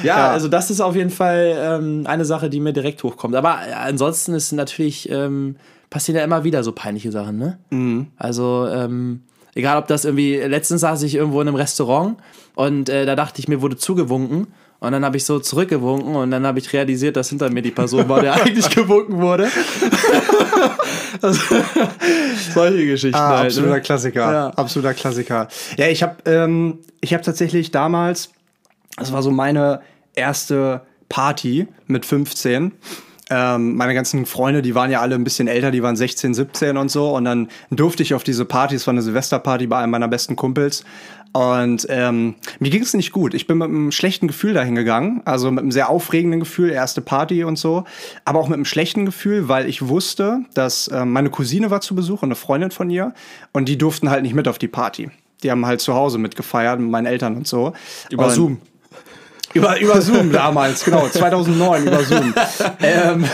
[0.02, 3.34] Ja, also das ist auf jeden Fall ähm, eine Sache, die mir direkt hochkommt.
[3.34, 5.56] Aber äh, ansonsten ist natürlich, ähm,
[5.90, 7.58] passieren ja immer wieder so peinliche Sachen, ne?
[8.16, 9.22] Also, ähm,
[9.54, 12.16] egal ob das irgendwie, letztens saß ich irgendwo in einem Restaurant
[12.54, 14.46] und äh, da dachte ich, mir wurde zugewunken.
[14.80, 17.70] Und dann habe ich so zurückgewunken und dann habe ich realisiert, dass hinter mir die
[17.70, 19.48] Person war, der eigentlich gewunken wurde.
[22.54, 23.46] solche Geschichten Ah, halt.
[23.46, 23.80] absoluter Ne?
[23.82, 24.32] Klassiker.
[24.32, 24.48] Ja.
[24.50, 25.48] Absoluter Klassiker.
[25.76, 28.30] Ja, ich habe ähm, ich hab tatsächlich damals,
[28.96, 29.80] das war so meine
[30.14, 32.72] erste Party mit 15.
[33.32, 36.76] Ähm, meine ganzen Freunde, die waren ja alle ein bisschen älter, die waren 16, 17
[36.76, 37.14] und so.
[37.14, 40.34] Und dann durfte ich auf diese Party, es war eine Silvesterparty bei einem meiner besten
[40.34, 40.84] Kumpels.
[41.32, 43.34] Und ähm, mir ging es nicht gut.
[43.34, 45.22] Ich bin mit einem schlechten Gefühl dahin gegangen.
[45.24, 47.84] Also mit einem sehr aufregenden Gefühl, erste Party und so.
[48.24, 51.94] Aber auch mit einem schlechten Gefühl, weil ich wusste, dass ähm, meine Cousine war zu
[51.94, 53.14] Besuch und eine Freundin von ihr.
[53.52, 55.10] Und die durften halt nicht mit auf die Party.
[55.42, 57.72] Die haben halt zu Hause mitgefeiert mit meinen Eltern und so.
[58.10, 58.58] Über und Zoom.
[59.52, 62.34] Über, über Zoom damals, genau, 2009 über Zoom.
[62.82, 63.24] ähm,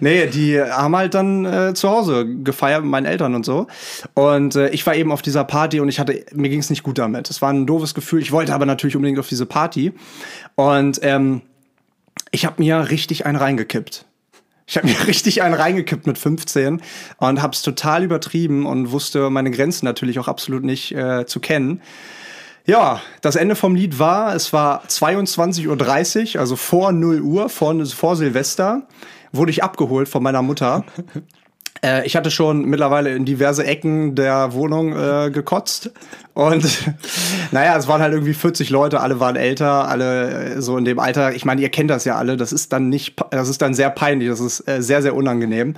[0.00, 3.66] nee, die haben halt dann äh, zu Hause gefeiert mit meinen Eltern und so.
[4.12, 6.82] Und äh, ich war eben auf dieser Party und ich hatte, mir ging es nicht
[6.82, 7.30] gut damit.
[7.30, 8.20] Es war ein doofes Gefühl.
[8.20, 9.94] Ich wollte aber natürlich unbedingt auf diese Party.
[10.56, 11.40] Und ähm,
[12.32, 14.04] ich habe mir richtig einen reingekippt.
[14.66, 16.82] Ich habe mir richtig einen reingekippt mit 15
[17.16, 21.40] und habe es total übertrieben und wusste meine Grenzen natürlich auch absolut nicht äh, zu
[21.40, 21.80] kennen.
[22.66, 27.86] Ja, das Ende vom Lied war, es war 22.30 Uhr, also vor 0 Uhr, vor,
[27.86, 28.82] vor Silvester,
[29.30, 30.84] wurde ich abgeholt von meiner Mutter.
[31.84, 35.92] äh, ich hatte schon mittlerweile in diverse Ecken der Wohnung äh, gekotzt.
[36.34, 36.66] Und
[37.52, 40.98] naja, es waren halt irgendwie 40 Leute, alle waren älter, alle äh, so in dem
[40.98, 41.36] Alter.
[41.36, 43.90] Ich meine, ihr kennt das ja alle, das ist dann nicht, das ist dann sehr
[43.90, 45.74] peinlich, das ist äh, sehr, sehr unangenehm.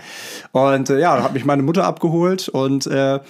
[0.53, 3.21] Und äh, ja, da hat mich meine Mutter abgeholt und äh,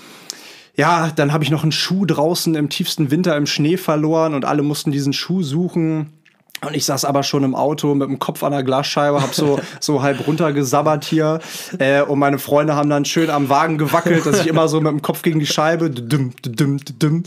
[0.78, 4.44] ja, dann habe ich noch einen Schuh draußen im tiefsten Winter im Schnee verloren und
[4.44, 6.12] alle mussten diesen Schuh suchen.
[6.60, 9.58] Und ich saß aber schon im Auto mit dem Kopf an der Glasscheibe, hab so,
[9.80, 11.40] so halb runtergesabbert hier.
[11.80, 14.92] Äh, und meine Freunde haben dann schön am Wagen gewackelt, dass ich immer so mit
[14.92, 15.90] dem Kopf gegen die Scheibe.
[15.90, 17.24] Düm, düm, düm.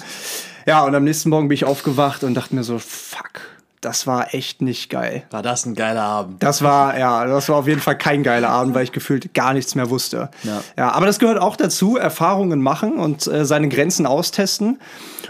[0.65, 3.41] Ja, und am nächsten Morgen bin ich aufgewacht und dachte mir so, fuck,
[3.81, 5.23] das war echt nicht geil.
[5.31, 6.43] War das ein geiler Abend?
[6.43, 9.53] Das war, ja, das war auf jeden Fall kein geiler Abend, weil ich gefühlt gar
[9.53, 10.29] nichts mehr wusste.
[10.43, 10.61] Ja.
[10.77, 14.79] ja aber das gehört auch dazu, Erfahrungen machen und äh, seine Grenzen austesten.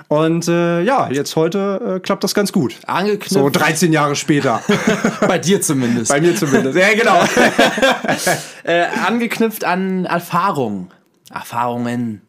[0.09, 2.75] Und äh, ja, jetzt heute äh, klappt das ganz gut.
[2.85, 3.31] Angeknüpft.
[3.31, 4.61] So 13 Jahre später.
[5.21, 6.11] Bei dir zumindest.
[6.11, 6.77] Bei mir zumindest.
[6.77, 7.23] Ja, genau.
[8.63, 10.91] äh, angeknüpft an Erfahrungen.
[11.33, 12.21] Erfahrungen.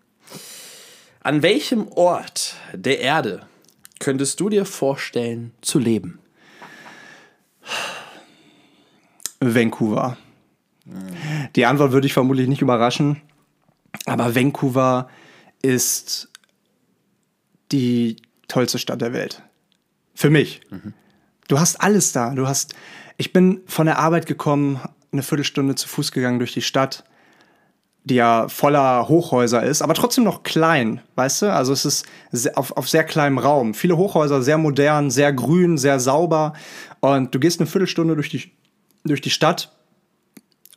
[1.25, 3.43] An welchem Ort der Erde
[4.03, 6.19] könntest du dir vorstellen zu leben?
[9.39, 10.17] Vancouver.
[11.55, 13.23] Die Antwort würde ich vermutlich nicht überraschen,
[14.05, 15.09] aber Vancouver
[15.63, 16.29] ist
[17.71, 18.17] die
[18.49, 19.41] tollste Stadt der Welt.
[20.15, 20.63] Für mich.
[20.71, 20.95] Mhm.
[21.47, 22.35] Du hast alles da.
[22.35, 22.75] Du hast.
[23.19, 24.81] Ich bin von der Arbeit gekommen,
[25.13, 27.05] eine Viertelstunde zu Fuß gegangen durch die Stadt
[28.05, 31.53] die ja voller Hochhäuser ist, aber trotzdem noch klein, weißt du?
[31.53, 33.75] Also es ist auf, auf sehr kleinem Raum.
[33.75, 36.55] Viele Hochhäuser, sehr modern, sehr grün, sehr sauber.
[37.01, 38.51] Und du gehst eine Viertelstunde durch die,
[39.05, 39.73] durch die Stadt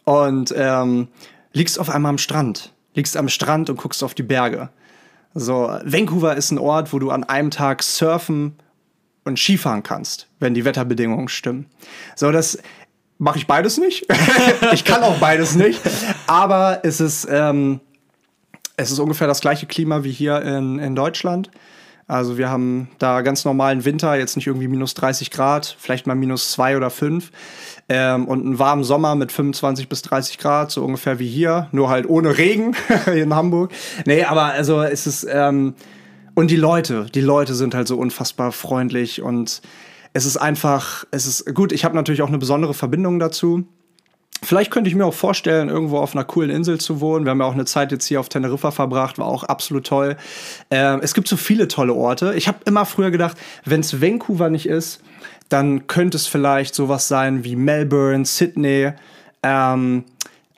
[0.04, 1.08] und ähm,
[1.54, 2.74] liegst auf einmal am Strand.
[2.94, 4.70] Liegst am Strand und guckst auf die Berge.
[5.34, 8.54] So, Vancouver ist ein Ort, wo du an einem Tag surfen
[9.26, 11.66] und Skifahren kannst, wenn die Wetterbedingungen stimmen.
[12.16, 12.60] So, das
[13.18, 14.06] mache ich beides nicht.
[14.74, 15.82] ich kann auch beides nicht.
[16.28, 17.80] Aber es ist, ähm,
[18.78, 21.50] es ist ungefähr das gleiche Klima wie hier in, in Deutschland.
[22.08, 26.14] Also wir haben da ganz normalen Winter, jetzt nicht irgendwie minus 30 Grad, vielleicht mal
[26.14, 27.32] minus 2 oder 5.
[27.88, 31.90] Ähm, und einen warmen Sommer mit 25 bis 30 Grad, so ungefähr wie hier, nur
[31.90, 32.76] halt ohne Regen
[33.14, 33.72] in Hamburg.
[34.06, 35.74] Nee, aber also es ist, ähm,
[36.36, 39.62] und die Leute, die Leute sind halt so unfassbar freundlich und
[40.16, 43.68] es ist einfach, es ist gut, ich habe natürlich auch eine besondere Verbindung dazu.
[44.42, 47.26] Vielleicht könnte ich mir auch vorstellen, irgendwo auf einer coolen Insel zu wohnen.
[47.26, 50.16] Wir haben ja auch eine Zeit jetzt hier auf Teneriffa verbracht, war auch absolut toll.
[50.72, 52.34] Ähm, es gibt so viele tolle Orte.
[52.36, 55.02] Ich habe immer früher gedacht, wenn es Vancouver nicht ist,
[55.50, 58.94] dann könnte es vielleicht sowas sein wie Melbourne, Sydney.
[59.44, 60.06] Ähm,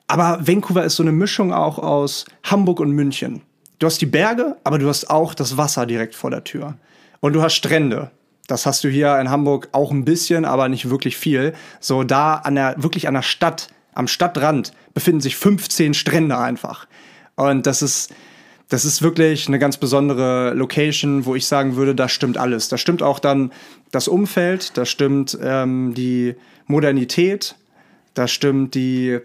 [0.06, 3.42] aber Vancouver ist so eine Mischung auch aus Hamburg und München.
[3.80, 6.74] Du hast die Berge, aber du hast auch das Wasser direkt vor der Tür.
[7.18, 8.12] Und du hast Strände.
[8.48, 11.52] Das hast du hier in Hamburg auch ein bisschen, aber nicht wirklich viel.
[11.80, 16.86] So da an der, wirklich an der Stadt, am Stadtrand befinden sich 15 Strände einfach.
[17.36, 18.12] Und das ist,
[18.68, 22.68] das ist wirklich eine ganz besondere Location, wo ich sagen würde, da stimmt alles.
[22.68, 23.52] Da stimmt auch dann
[23.90, 26.34] das Umfeld, da stimmt ähm, die
[26.66, 27.54] Modernität,
[28.14, 29.18] da stimmt die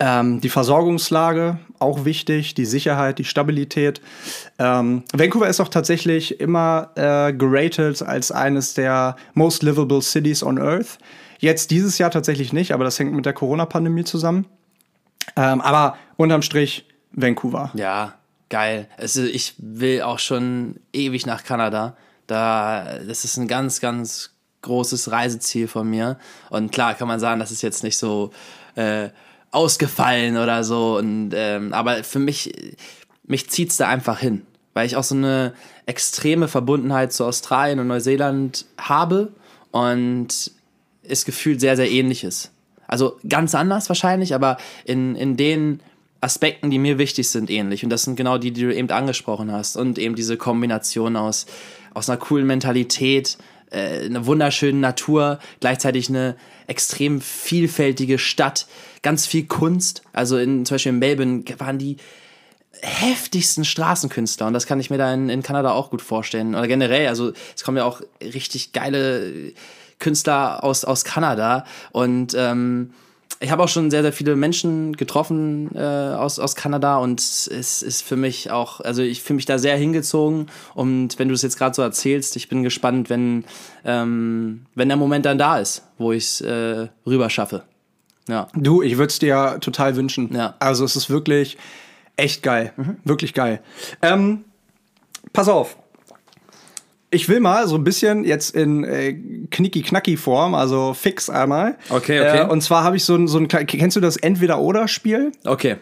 [0.00, 4.00] ähm, die Versorgungslage, auch wichtig, die Sicherheit, die Stabilität.
[4.58, 10.58] Ähm, Vancouver ist auch tatsächlich immer äh, geratet als eines der most livable cities on
[10.58, 10.98] Earth.
[11.38, 14.46] Jetzt dieses Jahr tatsächlich nicht, aber das hängt mit der Corona-Pandemie zusammen.
[15.36, 17.70] Ähm, aber unterm Strich Vancouver.
[17.74, 18.14] Ja,
[18.48, 18.88] geil.
[18.96, 21.96] Also ich will auch schon ewig nach Kanada.
[22.26, 24.30] Da, das ist ein ganz, ganz
[24.62, 26.18] großes Reiseziel von mir.
[26.50, 28.30] Und klar kann man sagen, das ist jetzt nicht so
[28.76, 29.10] äh,
[29.54, 30.98] ausgefallen oder so.
[30.98, 32.52] Und, ähm, aber für mich,
[33.24, 35.54] mich es da einfach hin, weil ich auch so eine
[35.86, 39.32] extreme Verbundenheit zu Australien und Neuseeland habe
[39.70, 40.50] und
[41.02, 42.50] es gefühlt sehr, sehr ähnlich ist.
[42.86, 45.80] Also ganz anders wahrscheinlich, aber in, in den
[46.20, 47.84] Aspekten, die mir wichtig sind, ähnlich.
[47.84, 49.76] Und das sind genau die, die du eben angesprochen hast.
[49.76, 51.46] Und eben diese Kombination aus,
[51.92, 53.36] aus einer coolen Mentalität,
[53.70, 58.66] äh, eine wunderschöne Natur, gleichzeitig eine extrem vielfältige Stadt,
[59.02, 60.02] ganz viel Kunst.
[60.12, 61.96] Also in, zum Beispiel in Melbourne waren die
[62.80, 66.54] heftigsten Straßenkünstler und das kann ich mir da in, in Kanada auch gut vorstellen.
[66.54, 69.52] Oder generell, also es kommen ja auch richtig geile
[69.98, 72.92] Künstler aus, aus Kanada und ähm,
[73.40, 77.46] ich habe auch schon sehr, sehr viele Menschen getroffen äh, aus, aus Kanada und es
[77.82, 81.42] ist für mich auch, also ich fühle mich da sehr hingezogen und wenn du es
[81.42, 83.44] jetzt gerade so erzählst, ich bin gespannt, wenn,
[83.84, 87.64] ähm, wenn der Moment dann da ist, wo ich es äh, rüber schaffe.
[88.28, 88.48] Ja.
[88.54, 90.34] Du, ich würde es dir total wünschen.
[90.34, 90.54] Ja.
[90.58, 91.58] Also es ist wirklich
[92.16, 92.72] echt geil.
[93.04, 93.60] Wirklich geil.
[94.02, 94.44] Ähm,
[95.32, 95.76] pass auf.
[97.10, 99.12] Ich will mal so ein bisschen jetzt in äh,
[99.50, 101.76] knicki-knacki-Form, also fix einmal.
[101.90, 102.38] Okay, okay.
[102.42, 105.32] Äh, und zwar habe ich so ein, so ein, kennst du das Entweder-Oder-Spiel?
[105.44, 105.76] Okay.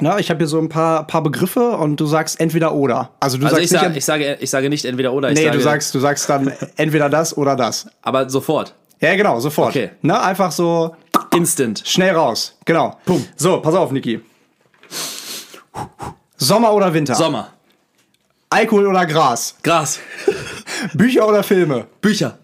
[0.00, 3.10] Na, ich habe hier so ein paar, paar Begriffe und du sagst entweder oder.
[3.18, 5.38] Also du Also sagst ich, nicht, sag, ich, sage, ich sage nicht entweder oder, ich
[5.38, 7.88] nee, sage, du sagst, du sagst dann entweder das oder das.
[8.02, 8.74] aber sofort.
[9.00, 9.70] Ja, genau, sofort.
[9.70, 9.90] Okay.
[10.02, 10.94] Na, einfach so
[11.34, 11.82] Instant.
[11.84, 12.56] schnell raus.
[12.64, 12.96] Genau.
[13.04, 13.24] Pum.
[13.36, 14.20] So, pass auf, Niki.
[16.36, 17.14] Sommer oder Winter?
[17.14, 17.48] Sommer.
[18.50, 19.56] Alkohol oder Gras?
[19.62, 20.00] Gras.
[20.94, 21.86] Bücher oder Filme?
[22.00, 22.38] Bücher.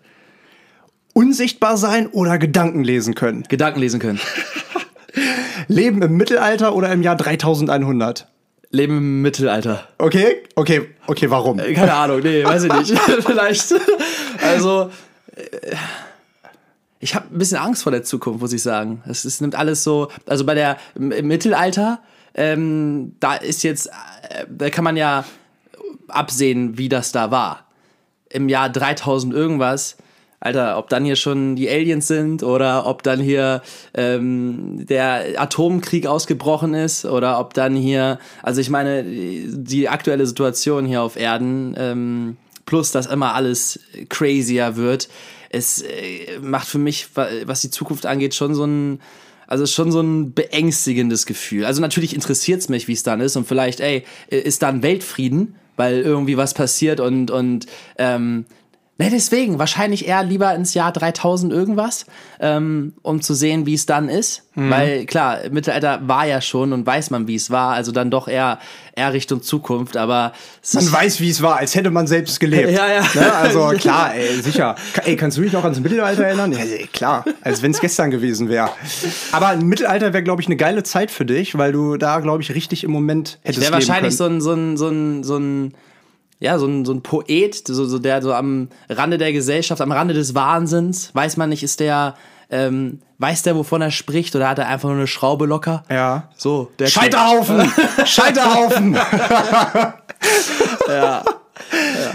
[1.14, 3.44] Unsichtbar sein oder Gedanken lesen können?
[3.48, 4.20] Gedanken lesen können.
[5.68, 8.26] Leben im Mittelalter oder im Jahr 3100?
[8.70, 9.88] Leben im Mittelalter.
[9.98, 11.58] Okay, okay, okay, warum?
[11.58, 12.98] Keine Ahnung, nee, weiß ich nicht.
[13.20, 13.74] Vielleicht.
[14.42, 14.90] Also,
[15.36, 15.76] äh,
[16.98, 19.02] ich habe ein bisschen Angst vor der Zukunft, muss ich sagen.
[19.06, 22.00] Es, es nimmt alles so, also bei der im im Mittelalter,
[22.34, 25.24] ähm, da ist jetzt, äh, da kann man ja
[26.08, 27.66] absehen, wie das da war.
[28.30, 29.96] Im Jahr 3000 irgendwas.
[30.44, 33.62] Alter, ob dann hier schon die Aliens sind oder ob dann hier
[33.94, 40.84] ähm, der Atomkrieg ausgebrochen ist oder ob dann hier, also ich meine, die aktuelle Situation
[40.84, 43.80] hier auf Erden, ähm, plus dass immer alles
[44.10, 45.08] crazier wird,
[45.48, 49.00] es äh, macht für mich, wa- was die Zukunft angeht, schon so ein,
[49.46, 51.64] also schon so ein beängstigendes Gefühl.
[51.64, 55.54] Also natürlich interessiert es mich, wie es dann ist und vielleicht, ey, ist dann Weltfrieden,
[55.76, 58.44] weil irgendwie was passiert und, und ähm,
[58.96, 62.06] Ne, deswegen, wahrscheinlich eher lieber ins Jahr 3000 irgendwas,
[62.38, 64.44] ähm, um zu sehen, wie es dann ist.
[64.56, 68.28] Weil klar, Mittelalter war ja schon und weiß man, wie es war, also dann doch
[68.28, 68.60] eher,
[68.94, 72.70] eher Richtung Zukunft, aber es Man weiß, wie es war, als hätte man selbst gelebt.
[72.70, 73.02] Ja, ja.
[73.14, 73.34] Ne?
[73.34, 74.76] Also klar, ey, sicher.
[75.04, 76.52] Ey, kannst du dich noch ans Mittelalter erinnern?
[76.52, 76.60] Ja,
[76.92, 78.70] klar, als wenn es gestern gewesen wäre.
[79.32, 82.42] Aber ein Mittelalter wäre, glaube ich, eine geile Zeit für dich, weil du da, glaube
[82.42, 84.40] ich, richtig im Moment hättest wäre wahrscheinlich können.
[84.40, 85.74] so ein, so ein, so ein, so ein,
[86.44, 89.92] ja, so ein, so ein Poet, so, so der so am Rande der Gesellschaft, am
[89.92, 92.16] Rande des Wahnsinns, weiß man nicht, ist der,
[92.50, 95.84] ähm, weiß der, wovon er spricht, oder hat er einfach nur eine Schraube locker?
[95.90, 96.28] Ja.
[96.36, 97.72] So, der Scheiterhaufen!
[98.04, 98.96] Scheiterhaufen!
[100.88, 101.22] Ja.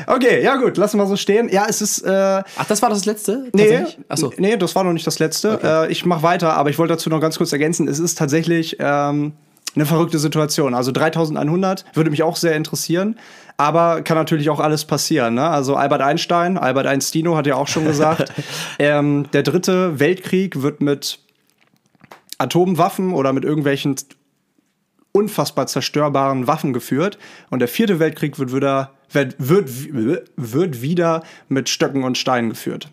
[0.08, 1.48] Okay, ja gut, lassen wir so stehen.
[1.50, 2.00] Ja, es ist.
[2.00, 2.10] Äh,
[2.58, 3.50] Ach, das war das letzte?
[3.54, 4.06] Nee, Tatsächlich?
[4.10, 4.34] Ach so.
[4.38, 5.60] nee, das war noch nicht das letzte.
[5.64, 7.88] Äh, ich mache weiter, aber ich wollte dazu noch ganz kurz ergänzen.
[7.88, 9.34] Es ist tatsächlich ähm,
[9.76, 10.74] eine verrückte Situation.
[10.74, 13.18] Also 3100 würde mich auch sehr interessieren,
[13.58, 15.36] aber kann natürlich auch alles passieren.
[15.36, 15.48] Ne?
[15.48, 18.32] Also Albert Einstein, Albert Einstino hat ja auch schon gesagt,
[18.80, 21.20] ähm, der dritte Weltkrieg wird mit
[22.38, 23.96] Atomwaffen oder mit irgendwelchen
[25.12, 27.18] unfassbar zerstörbaren Waffen geführt.
[27.50, 29.70] Und der vierte Weltkrieg wird wieder, wird, wird,
[30.36, 32.90] wird wieder mit Stöcken und Steinen geführt.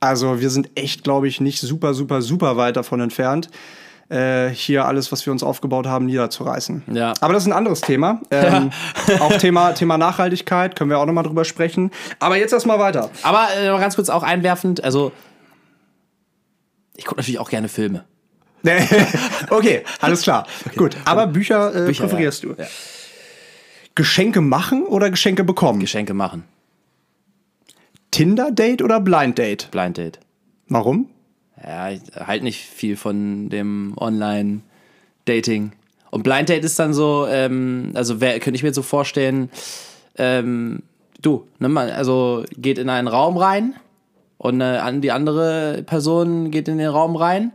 [0.00, 3.50] Also wir sind echt, glaube ich, nicht super, super, super weit davon entfernt,
[4.10, 6.82] äh, hier alles, was wir uns aufgebaut haben, niederzureißen.
[6.92, 7.14] Ja.
[7.20, 8.20] Aber das ist ein anderes Thema.
[8.30, 8.70] Ähm,
[9.20, 11.90] auch Thema, Thema Nachhaltigkeit, können wir auch nochmal drüber sprechen.
[12.18, 13.10] Aber jetzt erstmal weiter.
[13.22, 15.12] Aber äh, ganz kurz auch einwerfend, also
[16.96, 18.04] ich gucke natürlich auch gerne Filme.
[19.50, 20.46] okay, alles klar.
[20.76, 22.48] Gut, aber Bücher, äh, Bücher, präferierst ja.
[22.50, 22.62] du.
[22.62, 22.68] Ja.
[23.94, 25.80] Geschenke machen oder Geschenke bekommen?
[25.80, 26.44] Geschenke machen.
[28.10, 29.70] Tinder-Date oder Blind-Date?
[29.70, 30.20] Blind Date.
[30.68, 31.08] Warum?
[31.64, 35.72] Ja, ich halt nicht viel von dem Online-Dating.
[36.10, 39.50] Und Blind Date ist dann so, ähm, also wer, könnte ich mir so vorstellen,
[40.16, 40.82] ähm,
[41.22, 43.74] du, ne, man, also geht in einen Raum rein
[44.38, 47.52] und äh, die andere Person geht in den Raum rein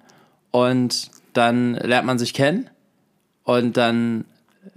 [0.51, 2.69] und dann lernt man sich kennen
[3.43, 4.25] und dann,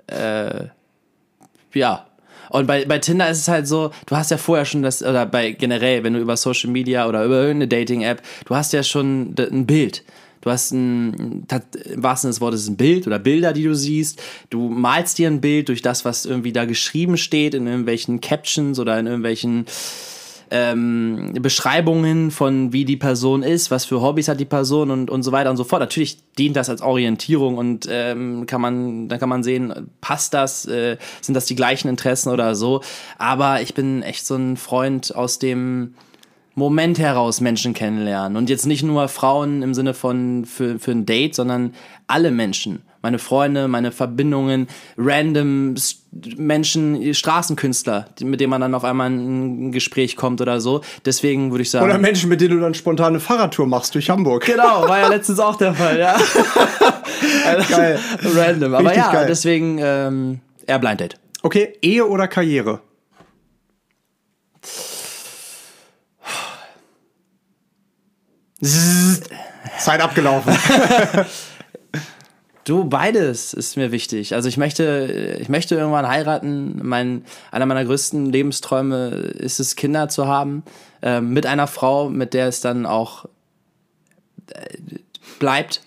[0.08, 0.64] äh,
[1.72, 2.07] ja.
[2.50, 5.26] Und bei, bei Tinder ist es halt so, du hast ja vorher schon das, oder
[5.26, 9.34] bei generell, wenn du über Social Media oder über irgendeine Dating-App, du hast ja schon
[9.38, 10.04] ein Bild.
[10.40, 14.22] Du hast ein, im wahrsten Sinne des Wortes ein Bild oder Bilder, die du siehst.
[14.50, 18.78] Du malst dir ein Bild durch das, was irgendwie da geschrieben steht, in irgendwelchen Captions
[18.78, 19.66] oder in irgendwelchen
[20.50, 25.22] ähm, Beschreibungen von wie die Person ist, was für Hobbys hat die Person und, und
[25.22, 25.80] so weiter und so fort.
[25.80, 30.66] Natürlich dient das als Orientierung und ähm, kann man, dann kann man sehen, passt das,
[30.66, 32.82] äh, sind das die gleichen Interessen oder so.
[33.18, 35.94] Aber ich bin echt so ein Freund aus dem
[36.54, 38.36] Moment heraus Menschen kennenlernen.
[38.36, 41.74] Und jetzt nicht nur Frauen im Sinne von für, für ein Date, sondern
[42.08, 42.82] alle Menschen.
[43.02, 45.74] Meine Freunde, meine Verbindungen, random
[46.36, 50.80] Menschen, Straßenkünstler, mit denen man dann auf einmal in ein Gespräch kommt oder so.
[51.04, 51.84] Deswegen würde ich sagen.
[51.84, 54.44] Oder Menschen, mit denen du dann spontan eine Fahrradtour machst durch Hamburg.
[54.46, 56.16] Genau, war ja letztens auch der Fall, ja.
[57.46, 57.98] also, geil.
[58.34, 58.74] Random.
[58.74, 59.26] Aber Richtig ja, geil.
[59.28, 61.16] deswegen ähm, eher Blind Date.
[61.42, 62.80] Okay, Ehe oder Karriere?
[69.78, 70.52] Zeit abgelaufen.
[72.68, 74.34] Du, beides ist mir wichtig.
[74.34, 76.78] Also ich möchte, ich möchte irgendwann heiraten.
[76.82, 80.64] Mein, einer meiner größten Lebensträume ist es, Kinder zu haben.
[81.00, 83.24] Äh, mit einer Frau, mit der es dann auch
[84.50, 84.76] äh,
[85.38, 85.80] bleibt.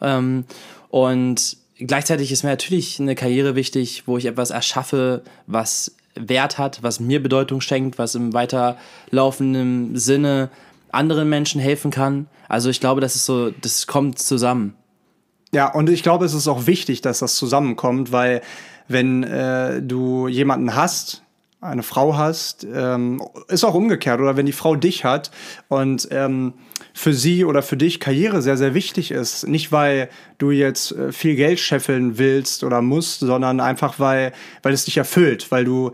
[0.00, 0.44] Ähm,
[0.88, 6.82] und gleichzeitig ist mir natürlich eine Karriere wichtig, wo ich etwas erschaffe, was Wert hat,
[6.82, 10.50] was mir Bedeutung schenkt, was im weiterlaufenden Sinne
[10.90, 12.26] anderen Menschen helfen kann.
[12.48, 14.74] Also ich glaube, das ist so, das kommt zusammen.
[15.54, 18.40] Ja, und ich glaube, es ist auch wichtig, dass das zusammenkommt, weil
[18.88, 21.22] wenn äh, du jemanden hast,
[21.60, 25.30] eine Frau hast, ähm, ist auch umgekehrt, oder wenn die Frau dich hat
[25.68, 26.54] und ähm,
[26.92, 29.46] für sie oder für dich Karriere sehr, sehr wichtig ist.
[29.46, 34.32] Nicht, weil du jetzt äh, viel Geld scheffeln willst oder musst, sondern einfach, weil,
[34.64, 35.92] weil es dich erfüllt, weil du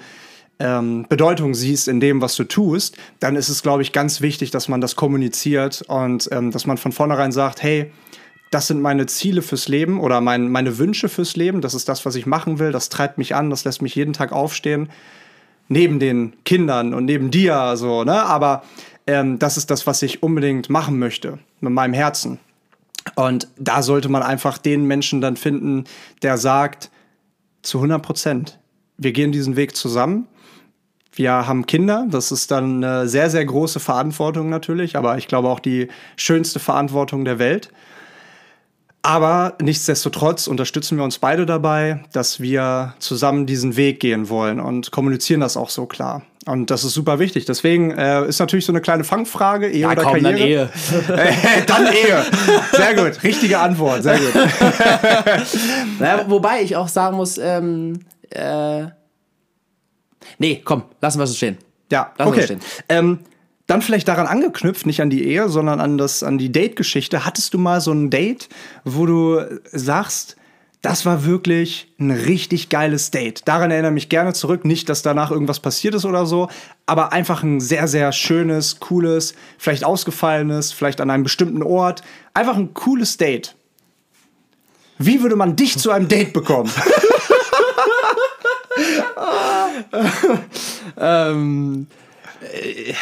[0.58, 4.50] ähm, Bedeutung siehst in dem, was du tust, dann ist es, glaube ich, ganz wichtig,
[4.50, 7.92] dass man das kommuniziert und ähm, dass man von vornherein sagt, hey,
[8.50, 11.60] das sind meine Ziele fürs Leben oder mein, meine Wünsche fürs Leben.
[11.60, 12.72] Das ist das, was ich machen will.
[12.72, 13.48] Das treibt mich an.
[13.48, 14.90] Das lässt mich jeden Tag aufstehen.
[15.68, 18.24] Neben den Kindern und neben dir, so, ne?
[18.24, 18.64] Aber
[19.06, 22.40] ähm, das ist das, was ich unbedingt machen möchte mit meinem Herzen.
[23.14, 25.84] Und da sollte man einfach den Menschen dann finden,
[26.22, 26.90] der sagt,
[27.62, 28.58] zu 100 Prozent,
[28.96, 30.26] wir gehen diesen Weg zusammen.
[31.12, 35.48] Wir haben Kinder, das ist dann eine sehr, sehr große Verantwortung natürlich, aber ich glaube
[35.48, 37.70] auch die schönste Verantwortung der Welt.
[39.02, 44.90] Aber nichtsdestotrotz unterstützen wir uns beide dabei, dass wir zusammen diesen Weg gehen wollen und
[44.90, 46.22] kommunizieren das auch so klar.
[46.46, 47.44] Und das ist super wichtig.
[47.44, 50.70] Deswegen äh, ist natürlich so eine kleine Fangfrage, Ehe ja, oder komm, Karriere.
[51.06, 51.28] Dann Ehe.
[51.28, 52.24] äh, dann Ehe.
[52.72, 53.22] Sehr gut.
[53.22, 54.02] Richtige Antwort.
[54.02, 54.34] Sehr gut.
[55.98, 58.86] naja, wobei ich auch sagen muss, ähm, äh,
[60.38, 61.58] nee, komm, lassen wir es stehen.
[61.90, 62.58] Ja, lassen okay.
[62.88, 63.18] Ähm,
[63.70, 67.24] dann vielleicht daran angeknüpft, nicht an die Ehe, sondern an, das, an die Date-Geschichte.
[67.24, 68.48] Hattest du mal so ein Date,
[68.84, 70.34] wo du sagst,
[70.82, 73.46] das war wirklich ein richtig geiles Date.
[73.46, 74.64] Daran erinnere ich mich gerne zurück.
[74.64, 76.48] Nicht, dass danach irgendwas passiert ist oder so,
[76.86, 82.02] aber einfach ein sehr, sehr schönes, cooles, vielleicht ausgefallenes, vielleicht an einem bestimmten Ort.
[82.34, 83.54] Einfach ein cooles Date.
[84.98, 86.72] Wie würde man dich zu einem Date bekommen?
[90.98, 91.86] ähm,
[92.40, 92.94] äh,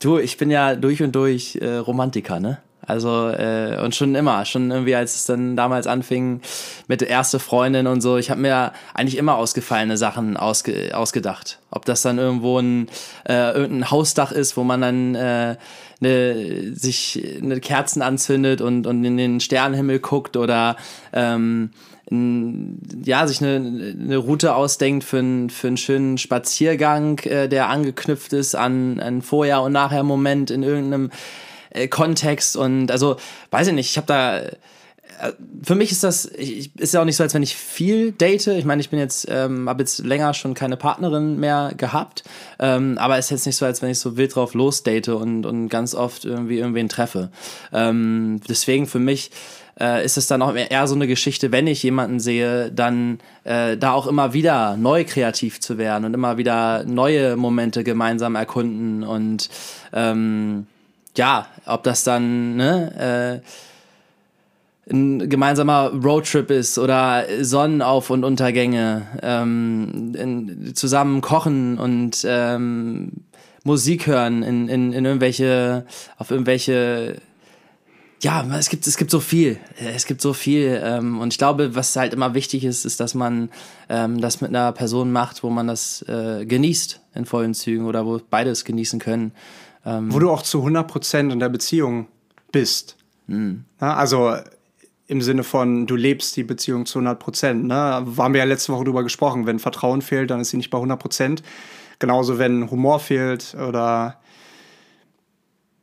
[0.00, 2.58] Du, ich bin ja durch und durch äh, Romantiker, ne?
[2.90, 6.40] Also, äh, und schon immer, schon irgendwie, als es dann damals anfing
[6.88, 11.60] mit der erste Freundin und so, ich habe mir eigentlich immer ausgefallene Sachen ausge ausgedacht.
[11.70, 12.88] Ob das dann irgendwo ein,
[13.28, 15.56] äh, irgendein Hausdach ist, wo man dann äh,
[16.00, 20.76] ne, sich eine Kerzen anzündet und, und in den Sternenhimmel guckt oder
[21.12, 21.70] ähm,
[22.10, 28.32] ja, sich eine, eine Route ausdenkt für, ein, für einen schönen Spaziergang, äh, der angeknüpft
[28.32, 31.10] ist an ein Vorher- und Nachher-Moment in irgendeinem
[31.70, 32.56] äh, Kontext.
[32.56, 33.16] Und also,
[33.50, 34.38] weiß ich nicht, ich habe da.
[34.38, 34.52] Äh,
[35.62, 38.48] für mich ist das, ich, ist ja auch nicht so, als wenn ich viel date.
[38.48, 42.24] Ich meine, ich bin jetzt, ähm, habe jetzt länger schon keine Partnerin mehr gehabt.
[42.58, 45.46] Ähm, aber es ist jetzt nicht so, als wenn ich so wild drauf losdate und,
[45.46, 47.30] und ganz oft irgendwie irgendwen treffe.
[47.72, 49.30] Ähm, deswegen für mich
[49.80, 53.76] äh, ist es dann auch eher so eine Geschichte, wenn ich jemanden sehe, dann äh,
[53.76, 59.02] da auch immer wieder neu kreativ zu werden und immer wieder neue Momente gemeinsam erkunden
[59.02, 59.48] und
[59.92, 60.66] ähm,
[61.16, 70.14] ja, ob das dann ne, äh, ein gemeinsamer Roadtrip ist oder Sonnenauf- und Untergänge, ähm,
[70.16, 73.12] in, zusammen kochen und ähm,
[73.62, 75.84] Musik hören in, in, in irgendwelche,
[76.18, 77.16] auf irgendwelche
[78.22, 79.58] ja, es gibt, es gibt so viel.
[79.78, 80.80] Es gibt so viel.
[80.84, 83.50] Ähm, und ich glaube, was halt immer wichtig ist, ist, dass man
[83.88, 88.04] ähm, das mit einer Person macht, wo man das äh, genießt in vollen Zügen oder
[88.04, 89.32] wo beides genießen können.
[89.86, 92.08] Ähm, wo du auch zu 100 Prozent in der Beziehung
[92.52, 92.96] bist.
[93.26, 93.64] Mhm.
[93.80, 94.34] Ja, also
[95.06, 97.64] im Sinne von, du lebst die Beziehung zu 100 Prozent.
[97.64, 98.02] Ne?
[98.04, 99.46] Waren wir ja letzte Woche drüber gesprochen.
[99.46, 101.42] Wenn Vertrauen fehlt, dann ist sie nicht bei 100 Prozent.
[101.98, 104.20] Genauso, wenn Humor fehlt oder,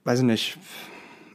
[0.03, 0.57] weiß ich nicht,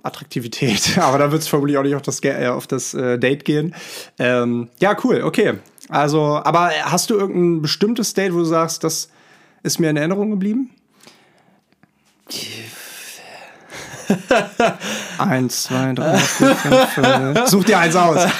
[0.02, 0.98] Attraktivität.
[0.98, 3.74] Aber da wird es vermutlich auch nicht auf das, äh, auf das äh, Date gehen.
[4.18, 5.54] Ähm, ja, cool, okay.
[5.88, 9.10] Also, aber hast du irgendein bestimmtes Date, wo du sagst, das
[9.62, 10.70] ist mir in Erinnerung geblieben?
[15.18, 17.46] Eins, zwei, drei, vier, fünf, fünf.
[17.46, 18.26] Such dir eins aus.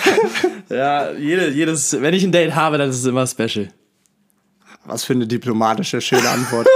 [0.68, 3.68] Ja, jede, jedes, wenn ich ein Date habe, dann ist es immer special.
[4.86, 6.66] Was für eine diplomatische, schöne Antwort.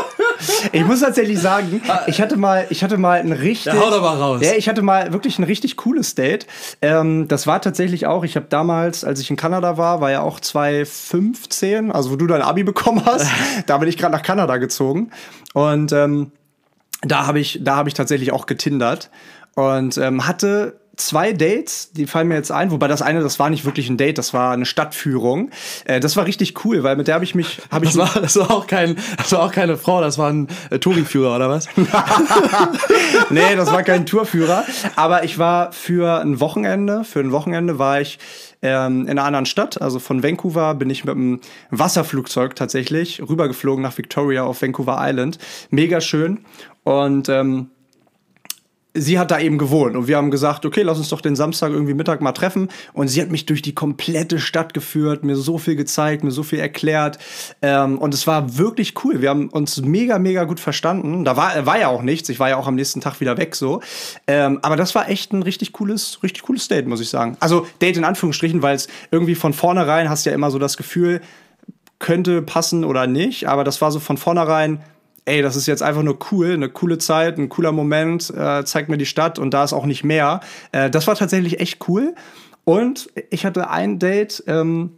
[0.72, 3.72] Ich muss tatsächlich sagen, ich hatte mal, ich hatte mal ein richtig.
[3.72, 4.40] Ja, hau doch mal raus.
[4.42, 6.46] Ja, ich hatte mal wirklich ein richtig cooles Date.
[6.82, 10.22] Ähm, das war tatsächlich auch, ich habe damals, als ich in Kanada war, war ja
[10.22, 13.30] auch 2015, also wo du dein Abi bekommen hast,
[13.66, 15.10] da bin ich gerade nach Kanada gezogen.
[15.54, 16.32] Und ähm,
[17.02, 19.10] da habe ich, da habe ich tatsächlich auch getindert
[19.54, 23.50] und ähm, hatte zwei Dates, die fallen mir jetzt ein, wobei das eine, das war
[23.50, 25.50] nicht wirklich ein Date, das war eine Stadtführung.
[25.84, 28.20] Äh, das war richtig cool, weil mit der habe ich mich, habe ich Das war,
[28.20, 31.48] das, war auch kein, das war auch keine Frau, das war ein äh, Touri-Führer, oder
[31.48, 31.68] was?
[33.30, 34.64] nee, das war kein Tourführer.
[34.96, 38.18] Aber ich war für ein Wochenende, für ein Wochenende war ich
[38.62, 39.80] ähm, in einer anderen Stadt.
[39.80, 41.40] Also von Vancouver bin ich mit einem
[41.70, 45.38] Wasserflugzeug tatsächlich rübergeflogen nach Victoria auf Vancouver Island.
[45.70, 46.44] Mega schön.
[46.84, 47.70] Und ähm,
[48.96, 51.70] sie hat da eben gewohnt und wir haben gesagt, okay, lass uns doch den Samstag
[51.70, 52.68] irgendwie Mittag mal treffen.
[52.92, 56.42] Und sie hat mich durch die komplette Stadt geführt, mir so viel gezeigt, mir so
[56.42, 57.18] viel erklärt.
[57.62, 59.20] Ähm, und es war wirklich cool.
[59.20, 61.24] Wir haben uns mega, mega gut verstanden.
[61.24, 62.28] Da war, war ja auch nichts.
[62.28, 63.80] Ich war ja auch am nächsten Tag wieder weg so.
[64.26, 67.36] Ähm, aber das war echt ein richtig cooles, richtig cooles Date, muss ich sagen.
[67.40, 71.20] Also Date in Anführungsstrichen, weil es irgendwie von vornherein hast ja immer so das Gefühl,
[71.98, 73.48] könnte passen oder nicht.
[73.48, 74.82] Aber das war so von vornherein
[75.26, 78.88] ey, das ist jetzt einfach nur cool, eine coole Zeit, ein cooler Moment, äh, zeigt
[78.88, 80.40] mir die Stadt und da ist auch nicht mehr.
[80.72, 82.14] Äh, das war tatsächlich echt cool.
[82.64, 84.92] Und ich hatte ein Date ähm,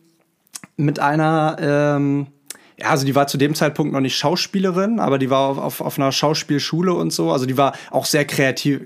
[0.77, 2.27] mit einer, ähm,
[2.79, 5.81] ja, also die war zu dem Zeitpunkt noch nicht Schauspielerin, aber die war auf, auf,
[5.81, 7.33] auf einer Schauspielschule und so.
[7.33, 8.83] Also die war auch sehr kreativ,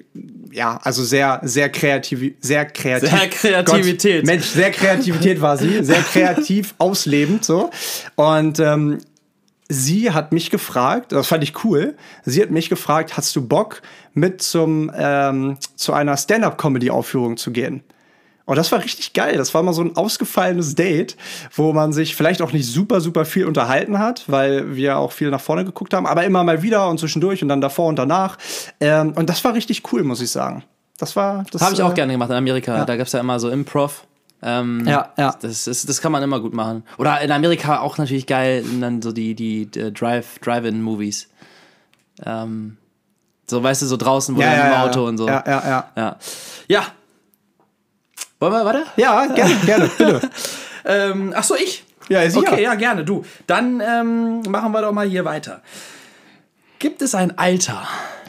[0.51, 3.11] ja, also sehr, sehr kreativ, sehr kreativ.
[3.11, 4.22] Sehr Kreativität.
[4.22, 7.70] Gott, Mensch, sehr Kreativität war sie, sehr kreativ, auslebend so.
[8.16, 8.99] Und ähm,
[9.72, 13.82] sie hat mich gefragt, das fand ich cool, sie hat mich gefragt, hast du Bock,
[14.14, 17.82] mit zum, ähm, zu einer Stand-up-Comedy-Aufführung zu gehen?
[18.44, 19.36] Und das war richtig geil.
[19.36, 21.16] Das war mal so ein ausgefallenes Date,
[21.54, 25.30] wo man sich vielleicht auch nicht super, super viel unterhalten hat, weil wir auch viel
[25.30, 28.36] nach vorne geguckt haben, aber immer mal wieder und zwischendurch und dann davor und danach.
[28.80, 30.64] Ähm, und das war richtig cool, muss ich sagen.
[30.98, 31.44] Das war.
[31.50, 32.76] Das Habe ich auch äh, gerne gemacht in Amerika.
[32.76, 32.84] ja.
[32.84, 34.04] Da gab es ja immer so Improv.
[34.43, 35.36] Ähm, Ja, ja.
[35.40, 36.84] Das, ist, das kann man immer gut machen.
[36.99, 41.28] Oder in Amerika auch natürlich geil, dann so die, die, die Drive, Drive-In-Movies.
[42.24, 42.76] Ähm,
[43.49, 44.84] so, weißt du, so draußen, wo Ja, ja, im ja.
[44.84, 45.26] Auto und so.
[45.28, 45.90] Ja, ja, ja.
[45.97, 46.16] Ja.
[46.68, 46.86] ja.
[48.40, 48.84] Wollen wir, warte?
[48.97, 50.30] Ja, gerne, gerne, bitte.
[50.84, 51.84] Ähm, ach so, ich.
[52.09, 52.40] Ja, sicher.
[52.40, 53.24] Okay, ja, gerne, du.
[53.47, 55.62] Dann ähm, machen wir doch mal hier weiter.
[56.80, 57.86] Gibt es ein Alter,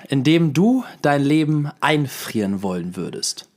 [0.07, 3.49] in dem du dein Leben einfrieren wollen würdest?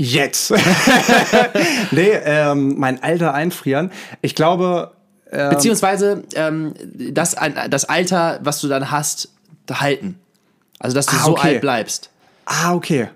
[0.00, 0.52] Jetzt.
[1.90, 3.90] nee, ähm, mein Alter einfrieren.
[4.22, 4.92] Ich glaube,
[5.30, 6.72] ähm, Beziehungsweise ähm,
[7.12, 7.36] das,
[7.68, 9.28] das Alter, was du dann hast,
[9.70, 10.18] halten.
[10.78, 11.48] Also, dass du Ah, so okay.
[11.48, 12.10] alt bleibst.
[12.46, 13.08] Ah, okay.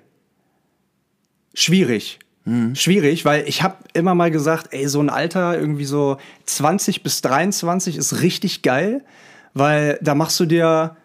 [1.55, 2.18] Schwierig.
[2.74, 6.16] Schwierig, weil ich habe immer mal gesagt, ey, so ein Alter, irgendwie so
[6.47, 9.05] 20 bis 23 ist richtig geil,
[9.55, 10.97] weil da machst du dir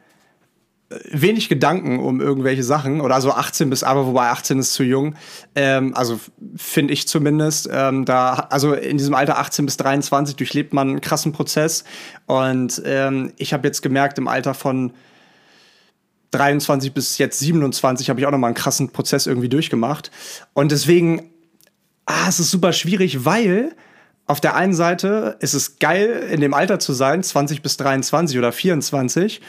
[1.11, 5.15] wenig Gedanken um irgendwelche Sachen oder so 18 bis aber wobei 18 ist zu jung
[5.55, 6.19] ähm, also
[6.55, 11.01] finde ich zumindest ähm, da also in diesem Alter 18 bis 23 durchlebt man einen
[11.01, 11.83] krassen Prozess
[12.25, 14.93] und ähm, ich habe jetzt gemerkt im Alter von
[16.31, 20.11] 23 bis jetzt 27 habe ich auch noch mal einen krassen Prozess irgendwie durchgemacht.
[20.53, 21.31] Und deswegen,
[22.05, 23.75] ah, es ist super schwierig, weil
[24.27, 28.37] auf der einen Seite ist es geil, in dem Alter zu sein, 20 bis 23
[28.37, 29.41] oder 24,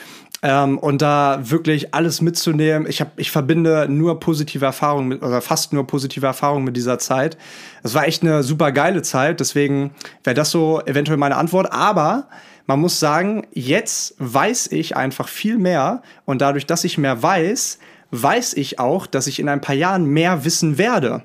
[0.43, 2.87] ähm, und da wirklich alles mitzunehmen.
[2.89, 6.99] Ich, hab, ich verbinde nur positive Erfahrungen mit, oder fast nur positive Erfahrungen mit dieser
[6.99, 7.37] Zeit.
[7.83, 9.91] Es war echt eine super geile Zeit, deswegen
[10.23, 11.73] wäre das so eventuell meine Antwort.
[11.73, 12.29] Aber
[12.67, 17.79] man muss sagen, jetzt weiß ich einfach viel mehr und dadurch, dass ich mehr weiß,
[18.13, 21.23] weiß ich auch, dass ich in ein paar Jahren mehr wissen werde.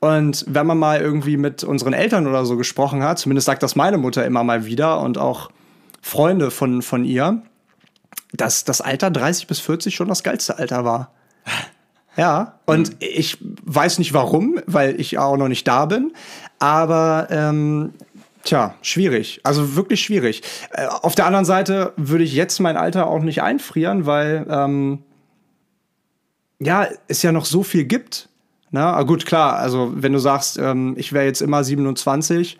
[0.00, 3.76] Und wenn man mal irgendwie mit unseren Eltern oder so gesprochen hat, zumindest sagt das
[3.76, 5.50] meine Mutter immer mal wieder und auch
[6.00, 7.42] Freunde von, von ihr,
[8.32, 11.12] dass das Alter 30 bis 40 schon das geilste Alter war.
[12.14, 16.12] Ja, und ich weiß nicht warum, weil ich auch noch nicht da bin,
[16.58, 17.94] aber ähm,
[18.44, 19.40] tja, schwierig.
[19.44, 20.42] Also wirklich schwierig.
[20.72, 25.02] Äh, auf der anderen Seite würde ich jetzt mein Alter auch nicht einfrieren, weil ähm,
[26.60, 28.28] ja, es ja noch so viel gibt.
[28.74, 32.58] Na, ah, gut, klar, also wenn du sagst, ähm, ich wäre jetzt immer 27,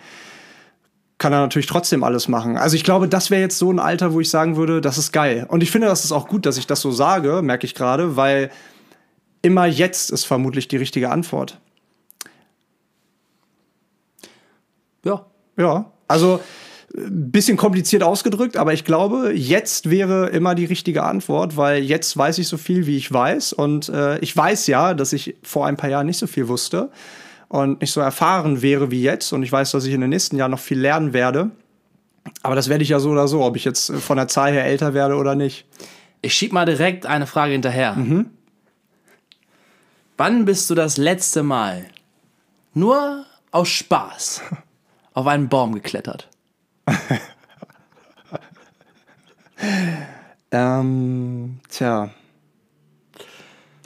[1.16, 2.58] kann er natürlich trotzdem alles machen.
[2.58, 5.12] Also ich glaube, das wäre jetzt so ein Alter, wo ich sagen würde, das ist
[5.12, 5.46] geil.
[5.48, 8.14] Und ich finde, das ist auch gut, dass ich das so sage, merke ich gerade,
[8.16, 8.50] weil
[9.40, 11.58] immer jetzt ist vermutlich die richtige Antwort.
[15.04, 15.24] Ja.
[15.56, 16.40] Ja, also
[16.94, 22.36] Bisschen kompliziert ausgedrückt, aber ich glaube, jetzt wäre immer die richtige Antwort, weil jetzt weiß
[22.36, 23.54] ich so viel, wie ich weiß.
[23.54, 26.90] Und äh, ich weiß ja, dass ich vor ein paar Jahren nicht so viel wusste
[27.48, 29.32] und nicht so erfahren wäre wie jetzt.
[29.32, 31.50] Und ich weiß, dass ich in den nächsten Jahren noch viel lernen werde.
[32.42, 34.64] Aber das werde ich ja so oder so, ob ich jetzt von der Zahl her
[34.64, 35.66] älter werde oder nicht.
[36.20, 37.96] Ich schieb mal direkt eine Frage hinterher.
[40.18, 41.86] Wann bist du das letzte Mal
[42.74, 44.42] nur aus Spaß
[45.14, 46.28] auf einen Baum geklettert?
[50.54, 52.10] Ähm, tja.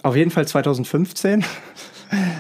[0.03, 1.45] Auf jeden Fall 2015.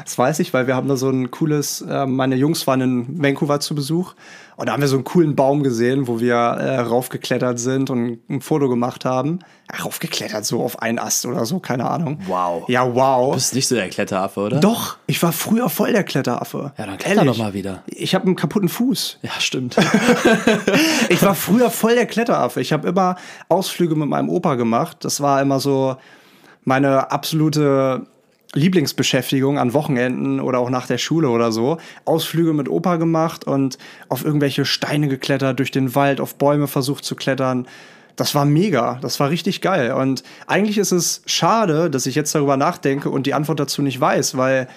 [0.07, 3.23] Das weiß ich, weil wir haben da so ein cooles, äh, meine Jungs waren in
[3.23, 4.15] Vancouver zu Besuch
[4.55, 8.21] und da haben wir so einen coolen Baum gesehen, wo wir äh, raufgeklettert sind und
[8.31, 9.41] ein Foto gemacht haben.
[9.73, 12.21] Ja, raufgeklettert, so auf einen Ast oder so, keine Ahnung.
[12.29, 12.69] Wow.
[12.69, 13.31] Ja, wow.
[13.31, 14.61] Du bist nicht so der Kletteraffe, oder?
[14.61, 16.73] Doch, ich war früher voll der Kletteraffe.
[16.79, 17.37] Ja, dann kletter Ehrlich.
[17.37, 17.83] doch mal wieder.
[17.87, 19.19] Ich habe einen kaputten Fuß.
[19.23, 19.77] Ja, stimmt.
[21.09, 22.61] Ich war früher voll der Kletteraffe.
[22.61, 23.17] Ich habe immer
[23.49, 24.99] Ausflüge mit meinem Opa gemacht.
[25.01, 25.97] Das war immer so
[26.65, 28.07] meine absolute
[28.57, 31.79] Lieblingsbeschäftigung an Wochenenden oder auch nach der Schule oder so.
[32.05, 33.79] Ausflüge mit Opa gemacht und
[34.09, 37.69] auf irgendwelche Steine geklettert, durch den Wald, auf Bäume versucht zu klettern.
[38.17, 39.93] Das war mega, das war richtig geil.
[39.93, 44.01] Und eigentlich ist es schade, dass ich jetzt darüber nachdenke und die Antwort dazu nicht
[44.01, 44.69] weiß, weil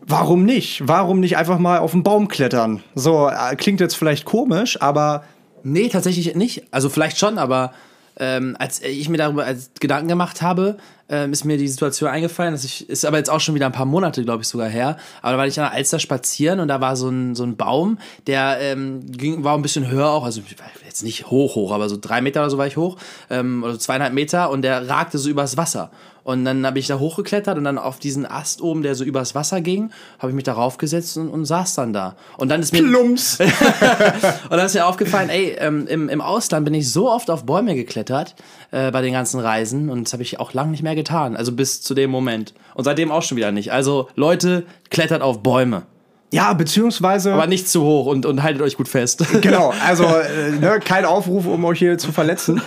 [0.00, 0.88] warum nicht?
[0.88, 2.82] Warum nicht einfach mal auf den Baum klettern?
[2.94, 5.24] So, äh, klingt jetzt vielleicht komisch, aber
[5.62, 6.64] Nee, tatsächlich nicht.
[6.70, 7.72] Also vielleicht schon, aber
[8.18, 9.46] ähm, als ich mir darüber
[9.80, 10.76] Gedanken gemacht habe,
[11.08, 13.72] ähm, ist mir die Situation eingefallen, dass ich, ist aber jetzt auch schon wieder ein
[13.72, 14.96] paar Monate, glaube ich, sogar her.
[15.22, 17.56] Aber da war ich an der Alster spazieren und da war so ein, so ein
[17.56, 20.42] Baum, der ähm, ging, war ein bisschen höher auch, also
[20.84, 22.96] jetzt nicht hoch, hoch, aber so drei Meter oder so war ich hoch,
[23.30, 25.90] ähm, oder zweieinhalb Meter und der ragte so übers Wasser.
[26.28, 29.34] Und dann habe ich da hochgeklettert und dann auf diesen Ast oben, der so übers
[29.34, 32.16] Wasser ging, habe ich mich darauf gesetzt und, und saß dann da.
[32.36, 33.38] Und dann ist mir Plumps.
[33.40, 37.46] und dann ist mir aufgefallen, ey, ähm, im, im Ausland bin ich so oft auf
[37.46, 38.34] Bäume geklettert
[38.72, 41.36] äh, bei den ganzen Reisen und das habe ich auch lange nicht mehr getan.
[41.36, 42.54] Also bis zu dem Moment.
[42.74, 43.72] Und seitdem auch schon wieder nicht.
[43.72, 45.82] Also Leute, klettert auf Bäume.
[46.30, 47.32] Ja, beziehungsweise.
[47.32, 49.24] Aber nicht zu hoch und, und haltet euch gut fest.
[49.40, 52.60] Genau, also äh, ne, kein Aufruf, um euch hier zu verletzen.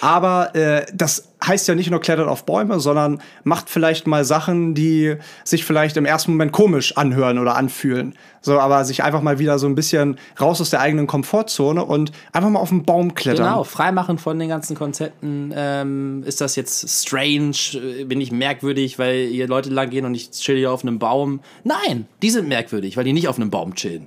[0.00, 4.74] Aber äh, das heißt ja nicht nur klettert auf Bäume, sondern macht vielleicht mal Sachen,
[4.74, 8.14] die sich vielleicht im ersten Moment komisch anhören oder anfühlen.
[8.40, 12.12] So, aber sich einfach mal wieder so ein bisschen raus aus der eigenen Komfortzone und
[12.32, 13.46] einfach mal auf den Baum klettern.
[13.46, 15.52] Genau, freimachen von den ganzen Konzepten.
[15.54, 18.04] Ähm, ist das jetzt strange?
[18.06, 21.40] Bin ich merkwürdig, weil hier Leute lang gehen und ich chill hier auf einem Baum?
[21.64, 24.06] Nein, die sind merkwürdig, weil die nicht auf einem Baum chillen.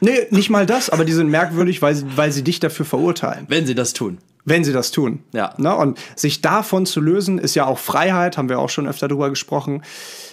[0.00, 3.46] Nee, nicht mal das, aber die sind merkwürdig, weil sie, weil sie dich dafür verurteilen.
[3.48, 4.18] Wenn sie das tun.
[4.48, 5.22] Wenn sie das tun.
[5.32, 5.54] Ja.
[5.58, 5.74] Ne?
[5.74, 9.30] Und sich davon zu lösen, ist ja auch Freiheit, haben wir auch schon öfter drüber
[9.30, 9.82] gesprochen.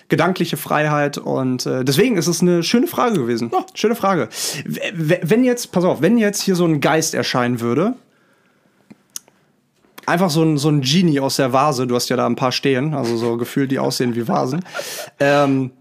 [0.07, 3.51] Gedankliche Freiheit und äh, deswegen ist es eine schöne Frage gewesen.
[3.73, 4.29] Schöne Frage.
[4.65, 7.93] W- Wenn jetzt, pass auf, wenn jetzt hier so ein Geist erscheinen würde,
[10.05, 12.51] einfach so ein, so ein Genie aus der Vase, du hast ja da ein paar
[12.51, 14.63] stehen, also so gefühlt, die aussehen wie Vasen.
[15.19, 15.71] ähm,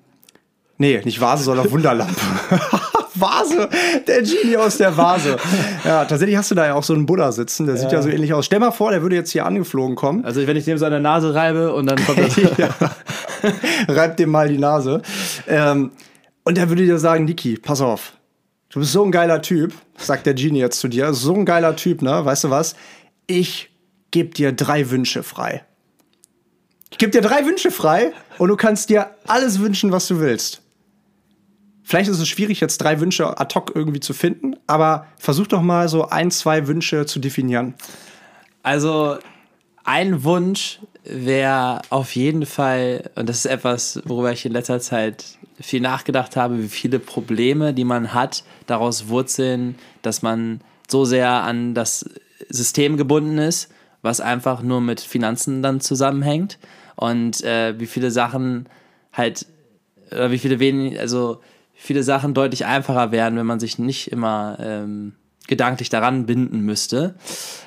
[0.79, 2.15] nee, nicht Vase, sondern Wunderlampe.
[3.15, 3.69] Vase,
[4.07, 5.37] der Genie aus der Vase.
[5.85, 8.09] Ja, tatsächlich hast du da ja auch so einen Buddha sitzen, der sieht ja so
[8.09, 8.47] ähnlich aus.
[8.47, 10.25] Stell mal vor, der würde jetzt hier angeflogen kommen.
[10.25, 12.37] Also wenn ich dem so an der Nase reibe und dann kommt das.
[12.57, 12.75] ja.
[13.89, 15.03] Reibt dem mal die Nase.
[15.47, 15.91] Ähm,
[16.43, 18.13] und der würde dir sagen, Niki, pass auf.
[18.71, 21.13] Du bist so ein geiler Typ, sagt der Genie jetzt zu dir.
[21.13, 22.25] So ein geiler Typ, ne?
[22.25, 22.75] Weißt du was?
[23.27, 23.71] Ich
[24.11, 25.65] gebe dir drei Wünsche frei.
[26.91, 30.64] Ich gebe dir drei Wünsche frei und du kannst dir alles wünschen, was du willst.
[31.87, 35.61] Vielleicht ist es schwierig, jetzt drei Wünsche ad hoc irgendwie zu finden, aber versuch doch
[35.61, 37.75] mal so ein, zwei Wünsche zu definieren.
[38.63, 39.19] Also
[39.85, 45.37] ein Wunsch wäre auf jeden Fall, und das ist etwas, worüber ich in letzter Zeit
[45.61, 51.29] viel nachgedacht habe, wie viele Probleme, die man hat, daraus wurzeln, dass man so sehr
[51.29, 52.09] an das
[52.49, 53.71] System gebunden ist,
[54.01, 56.59] was einfach nur mit Finanzen dann zusammenhängt
[56.97, 58.71] und äh, wie viele Sachen
[59.13, 59.47] halt
[60.11, 61.41] oder wie viele wenig, also
[61.85, 65.13] viele Sachen deutlich einfacher wären, wenn man sich nicht immer ähm,
[65.49, 67.15] gedanklich daran binden müsste.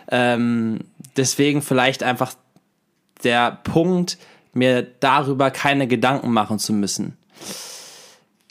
[0.09, 0.79] Ähm,
[1.15, 2.33] deswegen vielleicht einfach
[3.23, 4.17] der Punkt,
[4.53, 7.15] mir darüber keine Gedanken machen zu müssen.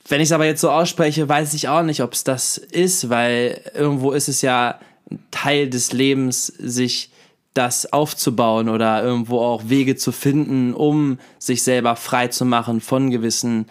[0.07, 3.11] Wenn ich es aber jetzt so ausspreche, weiß ich auch nicht, ob es das ist,
[3.11, 4.79] weil irgendwo ist es ja
[5.11, 7.11] ein Teil des Lebens, sich
[7.55, 13.11] das aufzubauen oder irgendwo auch Wege zu finden, um sich selber frei zu machen von
[13.11, 13.67] gewissen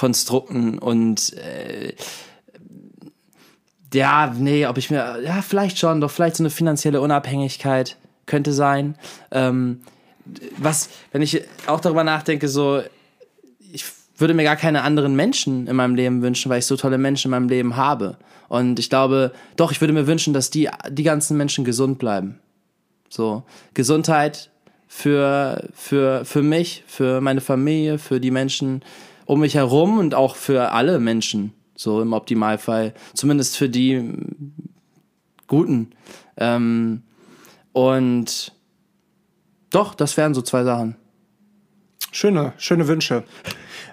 [0.00, 1.92] Konstrukten und äh,
[3.92, 8.54] ja, nee, ob ich mir, ja, vielleicht schon, doch vielleicht so eine finanzielle Unabhängigkeit könnte
[8.54, 8.96] sein.
[9.30, 9.82] Ähm,
[10.56, 12.80] was, wenn ich auch darüber nachdenke, so,
[13.70, 13.84] ich
[14.16, 17.28] würde mir gar keine anderen Menschen in meinem Leben wünschen, weil ich so tolle Menschen
[17.28, 18.16] in meinem Leben habe.
[18.48, 22.38] Und ich glaube, doch, ich würde mir wünschen, dass die, die ganzen Menschen gesund bleiben.
[23.10, 23.42] So,
[23.74, 24.48] Gesundheit
[24.88, 28.82] für, für, für mich, für meine Familie, für die Menschen
[29.30, 32.94] um mich herum und auch für alle Menschen, so im Optimalfall.
[33.14, 34.02] Zumindest für die
[35.46, 35.90] Guten.
[36.36, 37.02] Ähm,
[37.72, 38.52] und
[39.70, 40.96] doch, das wären so zwei Sachen.
[42.10, 43.22] Schöne, schöne Wünsche.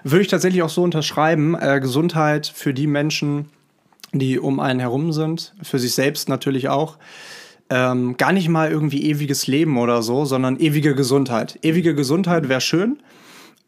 [0.02, 1.54] Würde ich tatsächlich auch so unterschreiben.
[1.54, 3.50] Äh, Gesundheit für die Menschen,
[4.10, 6.98] die um einen herum sind, für sich selbst natürlich auch.
[7.70, 11.60] Ähm, gar nicht mal irgendwie ewiges Leben oder so, sondern ewige Gesundheit.
[11.62, 12.98] Ewige Gesundheit wäre schön.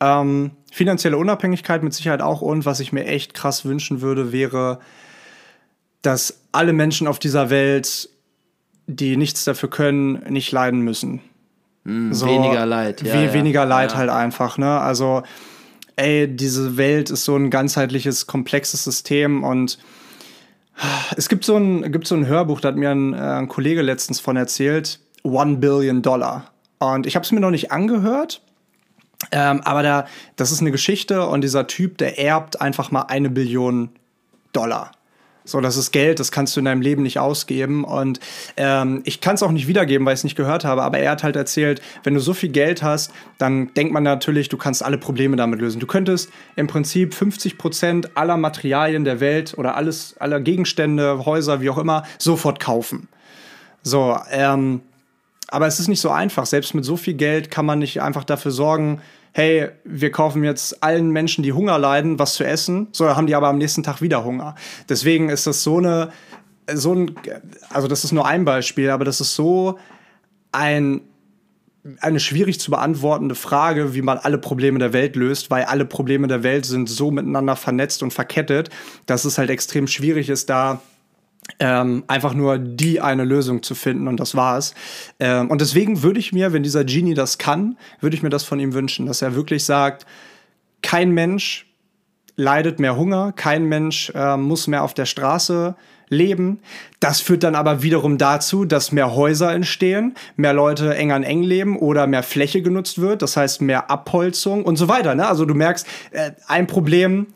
[0.00, 2.40] Ähm, finanzielle Unabhängigkeit mit Sicherheit auch.
[2.40, 4.80] Und was ich mir echt krass wünschen würde, wäre,
[6.02, 8.08] dass alle Menschen auf dieser Welt,
[8.86, 11.20] die nichts dafür können, nicht leiden müssen.
[11.84, 13.02] Mm, so, weniger Leid.
[13.02, 13.32] Ja, we ja.
[13.32, 13.98] Weniger Leid ja.
[13.98, 14.58] halt einfach.
[14.58, 14.80] Ne?
[14.80, 15.22] Also
[15.96, 19.78] ey, diese Welt ist so ein ganzheitliches, komplexes System und
[21.16, 23.82] es gibt so ein, gibt so ein Hörbuch, da hat mir ein, äh, ein Kollege
[23.82, 26.52] letztens von erzählt, One Billion Dollar.
[26.78, 28.40] Und ich habe es mir noch nicht angehört,
[29.32, 30.06] ähm, aber da,
[30.36, 33.90] das ist eine Geschichte und dieser Typ, der erbt einfach mal eine Billion
[34.52, 34.92] Dollar.
[35.44, 37.84] So, das ist Geld, das kannst du in deinem Leben nicht ausgeben.
[37.84, 38.20] Und
[38.56, 40.82] ähm, ich kann es auch nicht wiedergeben, weil ich es nicht gehört habe.
[40.82, 44.48] Aber er hat halt erzählt, wenn du so viel Geld hast, dann denkt man natürlich,
[44.48, 45.80] du kannst alle Probleme damit lösen.
[45.80, 51.60] Du könntest im Prinzip 50 Prozent aller Materialien der Welt oder alles, aller Gegenstände, Häuser,
[51.60, 53.08] wie auch immer, sofort kaufen.
[53.82, 54.82] So, ähm,
[55.50, 56.46] aber es ist nicht so einfach.
[56.46, 59.00] Selbst mit so viel Geld kann man nicht einfach dafür sorgen,
[59.32, 63.34] hey, wir kaufen jetzt allen Menschen, die Hunger leiden, was zu essen, so haben die
[63.34, 64.54] aber am nächsten Tag wieder Hunger.
[64.88, 66.10] Deswegen ist das so eine,
[66.72, 67.14] so ein,
[67.70, 69.78] also das ist nur ein Beispiel, aber das ist so
[70.52, 71.02] ein
[72.00, 76.28] eine schwierig zu beantwortende Frage, wie man alle Probleme der Welt löst, weil alle Probleme
[76.28, 78.68] der Welt sind so miteinander vernetzt und verkettet,
[79.06, 80.82] dass es halt extrem schwierig ist, da
[81.58, 84.74] ähm, einfach nur die eine Lösung zu finden und das war's.
[85.18, 88.44] Ähm, und deswegen würde ich mir, wenn dieser Genie das kann, würde ich mir das
[88.44, 90.06] von ihm wünschen, dass er wirklich sagt,
[90.82, 91.66] kein Mensch
[92.36, 95.74] leidet mehr Hunger, kein Mensch äh, muss mehr auf der Straße
[96.08, 96.58] leben.
[96.98, 101.42] Das führt dann aber wiederum dazu, dass mehr Häuser entstehen, mehr Leute eng an eng
[101.42, 105.14] leben oder mehr Fläche genutzt wird, das heißt mehr Abholzung und so weiter.
[105.14, 105.26] Ne?
[105.26, 107.28] Also du merkst, äh, ein Problem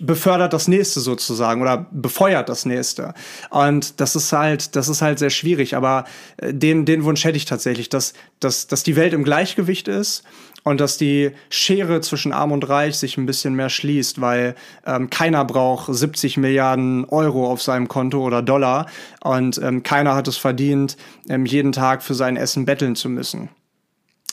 [0.00, 3.14] befördert das nächste sozusagen oder befeuert das nächste.
[3.50, 5.76] Und das ist halt, das ist halt sehr schwierig.
[5.76, 6.04] Aber
[6.38, 10.24] äh, den, den Wunsch hätte ich tatsächlich, dass, dass, dass die Welt im Gleichgewicht ist
[10.64, 14.54] und dass die Schere zwischen Arm und Reich sich ein bisschen mehr schließt, weil
[14.86, 18.86] ähm, keiner braucht 70 Milliarden Euro auf seinem Konto oder Dollar
[19.22, 20.96] und ähm, keiner hat es verdient,
[21.28, 23.48] ähm, jeden Tag für sein Essen betteln zu müssen.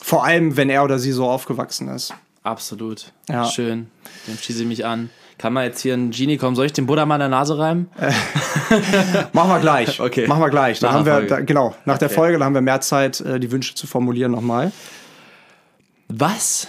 [0.02, 2.14] Vor allem, wenn er oder sie so aufgewachsen ist.
[2.42, 3.12] Absolut.
[3.28, 3.46] Ja.
[3.46, 3.90] Schön.
[4.26, 5.10] Dem schieße ich mich an.
[5.38, 6.56] Kann man jetzt hier ein Genie kommen?
[6.56, 7.88] Soll ich den Buddha mal in der Nase reimen?
[9.32, 10.00] Machen wir gleich.
[10.08, 10.26] Okay.
[10.26, 10.80] Machen wir gleich.
[10.80, 12.06] Dann nach haben wir, da, genau, nach okay.
[12.06, 14.72] der Folge, dann haben wir mehr Zeit, äh, die Wünsche zu formulieren nochmal.
[16.08, 16.66] Was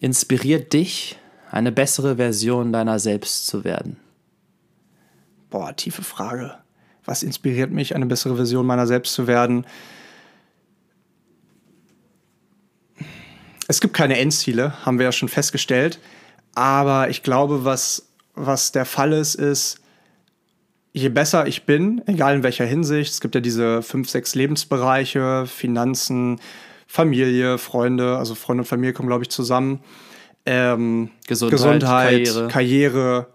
[0.00, 1.18] inspiriert dich,
[1.50, 3.96] eine bessere Version deiner selbst zu werden?
[5.48, 6.54] Boah, tiefe Frage.
[7.04, 9.66] Was inspiriert mich, eine bessere Version meiner selbst zu werden?
[13.68, 15.98] Es gibt keine Endziele, haben wir ja schon festgestellt.
[16.54, 18.09] Aber ich glaube, was
[18.46, 19.80] was der Fall ist, ist,
[20.92, 25.46] je besser ich bin, egal in welcher Hinsicht, es gibt ja diese fünf, sechs Lebensbereiche,
[25.46, 26.40] Finanzen,
[26.86, 29.80] Familie, Freunde, also Freunde und Familie kommen, glaube ich, zusammen.
[30.46, 32.48] Ähm, Gesundheit, Gesundheit Karriere.
[32.48, 33.26] Karriere.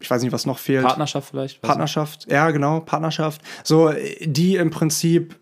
[0.00, 0.84] ich weiß nicht, was noch fehlt.
[0.84, 1.62] Partnerschaft vielleicht.
[1.62, 3.40] Partnerschaft, ja, genau, Partnerschaft.
[3.64, 5.36] So, die im Prinzip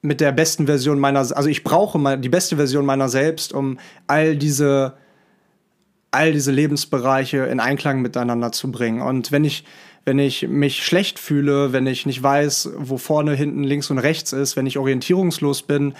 [0.00, 3.78] mit der besten Version meiner, also ich brauche mal die beste Version meiner selbst, um
[4.06, 4.94] all diese
[6.16, 9.02] all diese Lebensbereiche in Einklang miteinander zu bringen.
[9.02, 9.64] Und wenn ich,
[10.04, 14.32] wenn ich mich schlecht fühle, wenn ich nicht weiß, wo vorne, hinten, links und rechts
[14.32, 15.94] ist, wenn ich orientierungslos bin,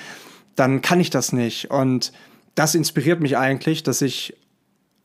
[0.54, 1.70] dann kann ich das nicht.
[1.70, 2.12] Und
[2.54, 4.34] das inspiriert mich eigentlich, dass ich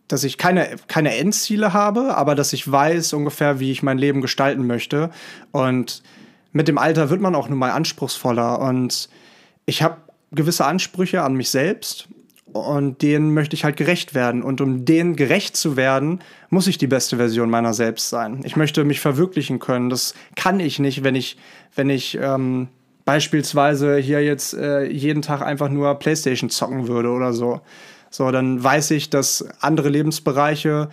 [0.08, 4.20] dass ich keine, keine Endziele habe, aber dass ich weiß ungefähr, wie ich mein Leben
[4.20, 5.10] gestalten möchte.
[5.52, 6.04] Und
[6.52, 8.60] mit dem Alter wird man auch nun mal anspruchsvoller.
[8.60, 9.08] Und
[9.66, 9.96] ich habe
[10.32, 12.10] gewisse Ansprüche an mich selbst
[12.54, 14.44] und denen möchte ich halt gerecht werden.
[14.44, 18.42] Und um denen gerecht zu werden, muss ich die beste Version meiner selbst sein.
[18.44, 19.90] Ich möchte mich verwirklichen können.
[19.90, 21.38] Das kann ich nicht, wenn ich,
[21.76, 22.68] wenn ich ähm,
[23.06, 27.62] beispielsweise hier jetzt äh, jeden Tag einfach nur Playstation zocken würde oder so.
[28.10, 30.90] So, dann weiß ich, dass andere Lebensbereiche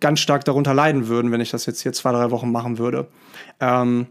[0.00, 3.08] ganz stark darunter leiden würden, wenn ich das jetzt hier zwei, drei Wochen machen würde.
[3.60, 4.06] Ähm,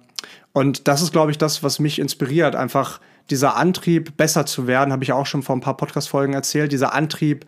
[0.53, 2.99] und das ist, glaube ich, das, was mich inspiriert, einfach
[3.31, 6.93] dieser Antrieb, besser zu werden, habe ich auch schon vor ein paar Podcast-Folgen erzählt, dieser
[6.93, 7.45] Antrieb,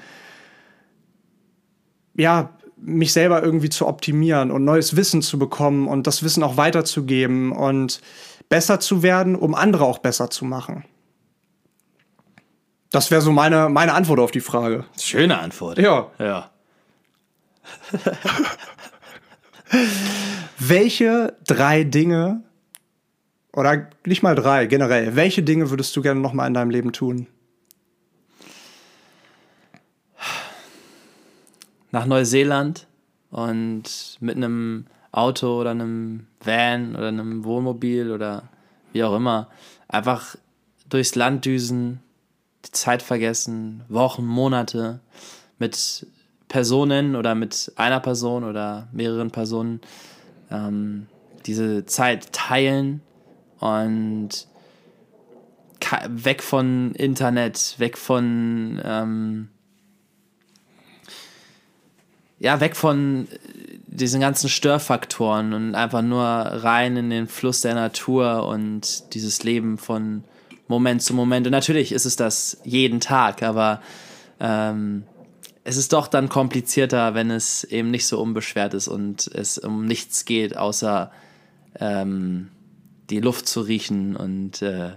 [2.16, 6.58] ja, mich selber irgendwie zu optimieren und neues Wissen zu bekommen und das Wissen auch
[6.58, 8.02] weiterzugeben und
[8.50, 10.84] besser zu werden, um andere auch besser zu machen.
[12.92, 14.86] Das wäre so meine, meine Antwort auf die Frage.
[15.00, 15.78] Schöne Antwort.
[15.78, 16.12] Ja.
[16.20, 16.50] Ja.
[20.60, 22.44] Welche drei Dinge,
[23.54, 26.94] oder nicht mal drei, generell, welche Dinge würdest du gerne noch mal in deinem Leben
[26.94, 27.28] tun?
[31.92, 32.88] Nach Neuseeland
[33.32, 38.44] und mit einem Auto oder einem Van oder einem Wohnmobil oder
[38.94, 39.50] wie auch immer.
[39.90, 40.38] Einfach
[40.90, 42.00] durchs Land düsen,
[42.66, 45.02] die Zeit vergessen, Wochen, Monate
[45.60, 46.06] mit
[46.48, 49.82] Personen oder mit einer Person oder mehreren Personen
[50.50, 51.08] ähm,
[51.46, 53.02] diese Zeit teilen
[53.62, 54.30] und
[56.10, 59.50] weg von Internet, weg von ähm,
[62.40, 63.28] ja, weg von
[63.86, 69.78] diesen ganzen Störfaktoren und einfach nur rein in den Fluss der Natur und dieses Leben
[69.78, 70.24] von
[70.68, 71.46] Moment zu Moment.
[71.46, 73.82] Und natürlich ist es das jeden Tag, aber
[74.40, 75.04] ähm,
[75.64, 79.86] es ist doch dann komplizierter, wenn es eben nicht so unbeschwert ist und es um
[79.86, 81.12] nichts geht, außer
[81.80, 82.50] ähm,
[83.12, 84.92] die Luft zu riechen und äh,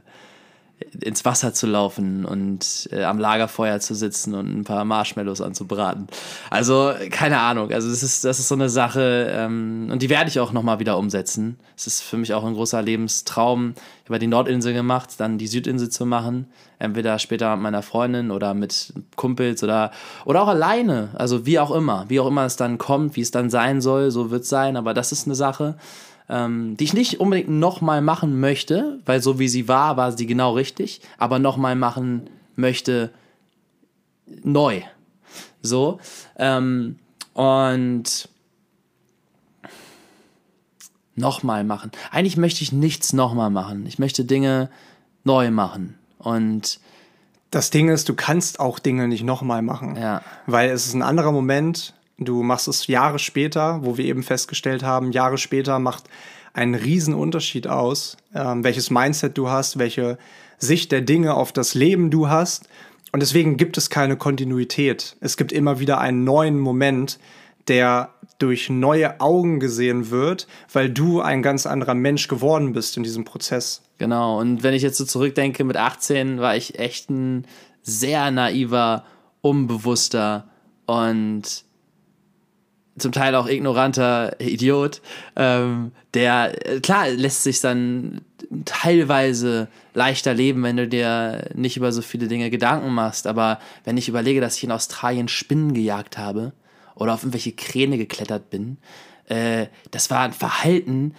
[1.01, 6.09] ins Wasser zu laufen und äh, am Lagerfeuer zu sitzen und ein paar Marshmallows anzubraten.
[6.51, 7.71] Also keine Ahnung.
[7.71, 10.63] Also das ist das ist so eine Sache ähm, und die werde ich auch noch
[10.63, 11.59] mal wieder umsetzen.
[11.77, 13.75] Es ist für mich auch ein großer Lebenstraum.
[14.05, 16.47] Ich habe die Nordinsel gemacht, dann die Südinsel zu machen.
[16.79, 19.91] Entweder später mit meiner Freundin oder mit Kumpels oder
[20.25, 21.11] oder auch alleine.
[21.15, 24.11] Also wie auch immer, wie auch immer es dann kommt, wie es dann sein soll,
[24.11, 24.77] so wird es sein.
[24.77, 25.77] Aber das ist eine Sache
[26.29, 30.27] ähm, die ich nicht unbedingt nochmal machen möchte, weil so wie sie war, war sie
[30.27, 33.11] genau richtig, aber nochmal machen möchte
[34.43, 34.83] neu.
[35.63, 35.99] So.
[36.37, 36.97] Ähm,
[37.35, 38.29] und
[41.17, 41.91] nochmal machen.
[42.11, 43.87] Eigentlich möchte ich nichts nochmal machen.
[43.87, 44.71] Ich möchte Dinge
[45.25, 45.99] neu machen.
[46.19, 46.81] Und
[47.51, 49.97] Das Ding ist, du kannst auch Dinge nicht nochmal machen.
[49.97, 50.23] Ja.
[50.47, 51.94] Weil es ist ein anderer Moment.
[52.19, 56.05] Du machst es Jahre später, wo wir eben festgestellt haben, Jahre später macht
[56.53, 60.19] einen riesen Unterschied aus, ähm, welches Mindset du hast, welche
[60.59, 62.69] Sicht der Dinge auf das Leben du hast.
[63.13, 65.17] Und deswegen gibt es keine Kontinuität.
[65.21, 67.19] Es gibt immer wieder einen neuen Moment,
[67.69, 73.03] der durch neue Augen gesehen wird, weil du ein ganz anderer Mensch geworden bist in
[73.03, 73.83] diesem Prozess.
[73.99, 77.47] Genau, und wenn ich jetzt so zurückdenke, mit 18 war ich echt ein
[77.83, 79.05] sehr naiver,
[79.41, 80.49] unbewusster
[80.87, 81.64] und
[82.99, 85.01] zum Teil auch ignoranter Idiot,
[85.37, 88.21] ähm, der, äh, klar, lässt sich dann
[88.65, 93.27] teilweise leichter leben, wenn du dir nicht über so viele Dinge Gedanken machst.
[93.27, 96.53] Aber wenn ich überlege, dass ich in Australien Spinnen gejagt habe
[96.95, 98.77] oder auf irgendwelche Kräne geklettert bin,
[99.27, 101.15] äh, das war ein Verhalten,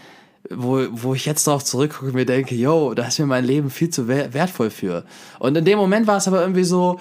[0.49, 3.69] wo, wo ich jetzt darauf zurückgucke und mir denke, yo, da ist mir mein Leben
[3.69, 5.03] viel zu wer- wertvoll für.
[5.39, 6.99] Und in dem Moment war es aber irgendwie so,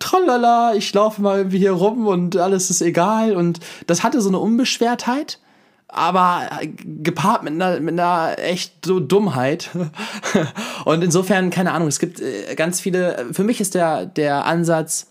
[0.00, 3.36] tralala, ich laufe mal irgendwie hier rum und alles ist egal.
[3.36, 5.38] Und das hatte so eine Unbeschwertheit,
[5.86, 6.48] aber
[6.84, 9.70] gepaart mit einer, mit einer echt so Dummheit.
[10.84, 15.08] Und insofern, keine Ahnung, es gibt äh, ganz viele, für mich ist der, der Ansatz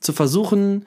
[0.00, 0.86] zu versuchen,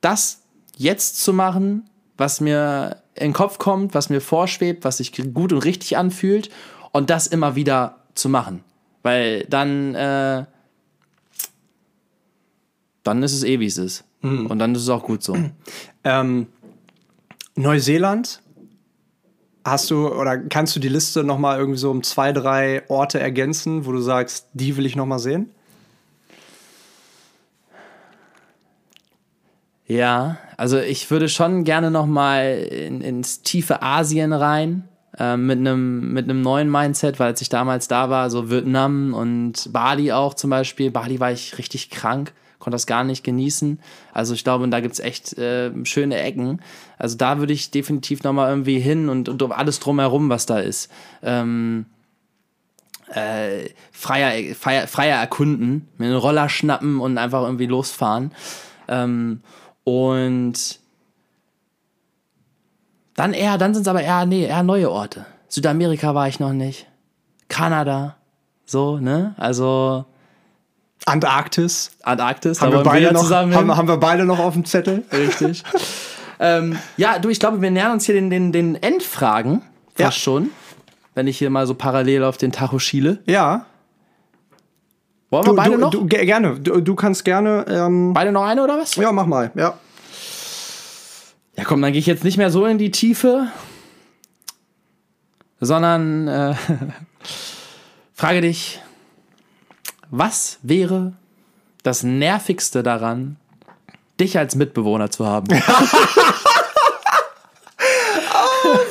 [0.00, 0.42] das
[0.76, 5.52] jetzt zu machen, was mir in den Kopf kommt, was mir vorschwebt, was sich gut
[5.52, 6.50] und richtig anfühlt
[6.92, 8.62] und das immer wieder zu machen.
[9.02, 10.44] Weil dann, äh,
[13.04, 14.04] dann ist es eh, wie es ist.
[14.22, 15.36] Und dann ist es auch gut so.
[16.06, 16.48] Ähm,
[17.56, 18.42] Neuseeland,
[19.64, 23.18] hast du oder kannst du die Liste noch mal irgendwie so um zwei, drei Orte
[23.18, 25.48] ergänzen, wo du sagst, die will ich noch mal sehen?
[29.86, 34.88] Ja, also ich würde schon gerne noch mal in, ins tiefe Asien rein
[35.18, 39.14] äh, mit einem mit einem neuen Mindset, weil als ich damals da war, so Vietnam
[39.14, 40.90] und Bali auch zum Beispiel.
[40.90, 42.32] Bali war ich richtig krank,
[42.64, 43.78] konnte das gar nicht genießen.
[44.12, 46.60] Also ich glaube, da gibt's echt äh, schöne Ecken.
[46.98, 50.58] Also da würde ich definitiv noch mal irgendwie hin und, und alles drumherum, was da
[50.58, 50.90] ist.
[51.22, 51.86] Ähm,
[53.12, 58.32] äh, freier, freier, freier erkunden, mir einen Roller schnappen und einfach irgendwie losfahren.
[58.88, 59.42] Ähm,
[59.84, 60.80] und
[63.14, 65.26] dann eher, dann sind es aber eher, nee, eher neue Orte.
[65.48, 66.86] Südamerika war ich noch nicht.
[67.48, 68.16] Kanada,
[68.64, 69.34] so, ne?
[69.36, 70.06] Also
[71.06, 71.90] Antarktis.
[72.02, 75.04] Antarktis, Haben wir, beide noch, haben, haben wir beide noch auf dem Zettel?
[75.12, 75.62] Richtig.
[76.40, 79.60] ähm, ja, du, ich glaube, wir nähern uns hier den, den, den Endfragen
[79.94, 80.10] fast Ja.
[80.12, 80.50] schon.
[81.14, 83.18] Wenn ich hier mal so parallel auf den Tacho schiele.
[83.26, 83.66] Ja.
[85.30, 85.90] Wollen Du, wir beide du, noch?
[85.90, 86.58] du, ge- gerne.
[86.58, 87.64] Du, du kannst gerne.
[87.68, 88.96] Ähm, beide noch eine oder was?
[88.96, 89.50] ja, mach mal.
[89.54, 89.74] Ja.
[91.56, 93.46] Ja, komm, dann gehe ich jetzt nicht mehr so in die Tiefe,
[95.60, 96.54] sondern äh,
[98.14, 98.80] frage dich,
[100.16, 101.12] was wäre
[101.82, 103.36] das Nervigste daran,
[104.20, 105.48] dich als Mitbewohner zu haben?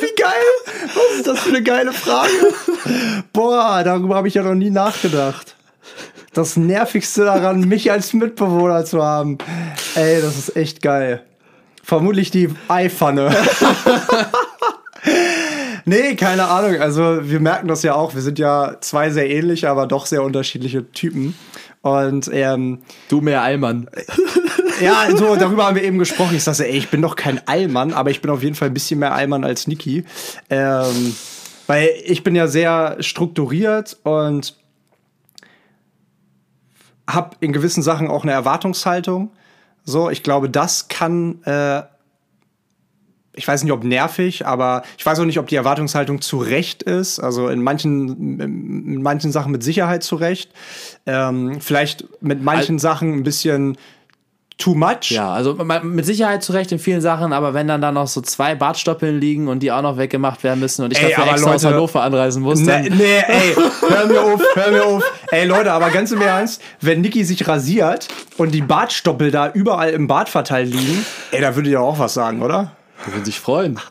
[0.02, 0.32] Wie geil!
[0.94, 2.30] Was ist das für eine geile Frage?
[3.32, 5.56] Boah, darüber habe ich ja noch nie nachgedacht.
[6.34, 9.38] Das Nervigste daran, mich als Mitbewohner zu haben.
[9.96, 11.24] Ey, das ist echt geil.
[11.84, 13.34] Vermutlich die Eipfanne.
[15.86, 16.80] nee, keine Ahnung.
[16.80, 18.16] Also, wir merken das ja auch.
[18.16, 21.36] Wir sind ja zwei sehr ähnliche, aber doch sehr unterschiedliche Typen.
[21.82, 22.80] Und ähm,
[23.10, 23.90] Du mehr Allmann.
[24.82, 26.36] ja, so darüber haben wir eben gesprochen.
[26.36, 28.74] Ich sagte, ey, ich bin doch kein Allmann, aber ich bin auf jeden Fall ein
[28.74, 30.06] bisschen mehr Allmann als Niki.
[30.50, 31.16] Ähm,
[31.68, 34.56] weil ich bin ja sehr strukturiert und
[37.10, 39.32] habe in gewissen Sachen auch eine Erwartungshaltung.
[39.84, 41.84] So, ich glaube, das kann, äh,
[43.36, 46.84] ich weiß nicht, ob nervig, aber ich weiß auch nicht, ob die Erwartungshaltung zu Recht
[46.84, 47.20] ist.
[47.20, 50.52] Also in manchen, in manchen Sachen mit Sicherheit zu Recht.
[51.06, 53.78] Ähm, vielleicht mit manchen Sachen ein bisschen
[54.58, 55.10] too much.
[55.10, 58.56] Ja, also mit Sicherheit zurecht in vielen Sachen, aber wenn dann da noch so zwei
[58.56, 61.64] Bartstoppeln liegen und die auch noch weggemacht werden müssen und ich Ey, dafür extra aus
[61.64, 63.56] Leute- Hannover anreisen muss, dann Nee, nee, ey,
[63.90, 65.04] hör mir auf, hör mir auf.
[65.32, 68.08] Ey, Leute, aber ganz im Ernst, wenn Niki sich rasiert
[68.38, 72.14] und die Bartstoppel da überall im Bart verteilt liegen, ey, da würde ihr auch was
[72.14, 72.72] sagen, oder?
[73.06, 73.80] Die würden sich freuen.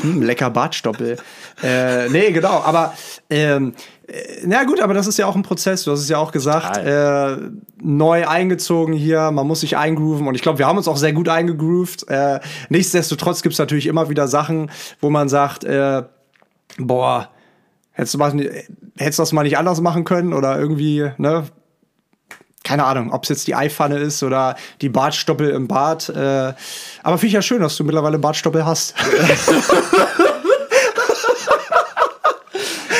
[0.00, 1.16] Hm, lecker Bartstoppel.
[1.62, 2.94] Äh, nee, genau, aber
[3.30, 3.74] ähm,
[4.06, 5.84] äh, na gut, aber das ist ja auch ein Prozess.
[5.84, 7.36] Du hast es ja auch gesagt, äh,
[7.82, 11.12] neu eingezogen hier, man muss sich eingrooven und ich glaube, wir haben uns auch sehr
[11.12, 12.08] gut eingegroovt.
[12.08, 16.02] Äh, nichtsdestotrotz gibt es natürlich immer wieder Sachen, wo man sagt, äh,
[16.78, 17.30] boah,
[17.92, 18.32] hättest du, mal,
[18.96, 21.44] hättest du das mal nicht anders machen können oder irgendwie, ne?
[22.66, 26.08] Keine Ahnung, ob es jetzt die Eipfanne ist oder die Bartstoppel im Bart.
[26.08, 26.52] Äh,
[27.04, 28.94] aber finde ich ja schön, dass du mittlerweile Bartstoppel hast.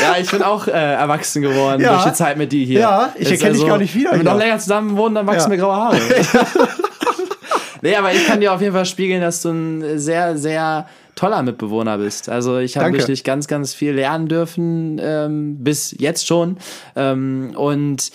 [0.03, 1.95] Ja, ich bin auch äh, erwachsen geworden Ja.
[1.95, 2.81] durch die Zeit mit dir hier.
[2.81, 5.51] Ja, ich erkenne dich gar nicht wieder Wenn wir noch länger zusammen wohnen, dann wachsen
[5.51, 5.57] Ja.
[5.57, 5.99] mir graue Haare.
[7.83, 10.87] nee, aber ich kann dir auf jeden Fall spiegeln, dass du ein sehr, sehr
[11.17, 12.29] toller Mitbewohner bist.
[12.29, 16.59] Also ich habe wirklich ganz, ganz viel lernen dürfen, ähm, bis jetzt schon.
[16.95, 18.13] Ähm, und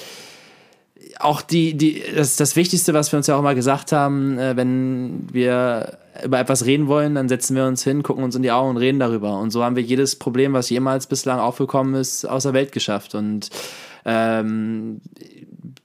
[1.24, 4.55] auch die, die, das, das Wichtigste, was wir uns ja auch immer gesagt haben, äh,
[4.55, 8.51] wenn wir über etwas reden wollen, dann setzen wir uns hin, gucken uns in die
[8.51, 9.39] Augen und reden darüber.
[9.39, 13.15] Und so haben wir jedes Problem, was jemals bislang aufgekommen ist, aus der Welt geschafft.
[13.15, 13.49] Und
[14.05, 15.01] ähm,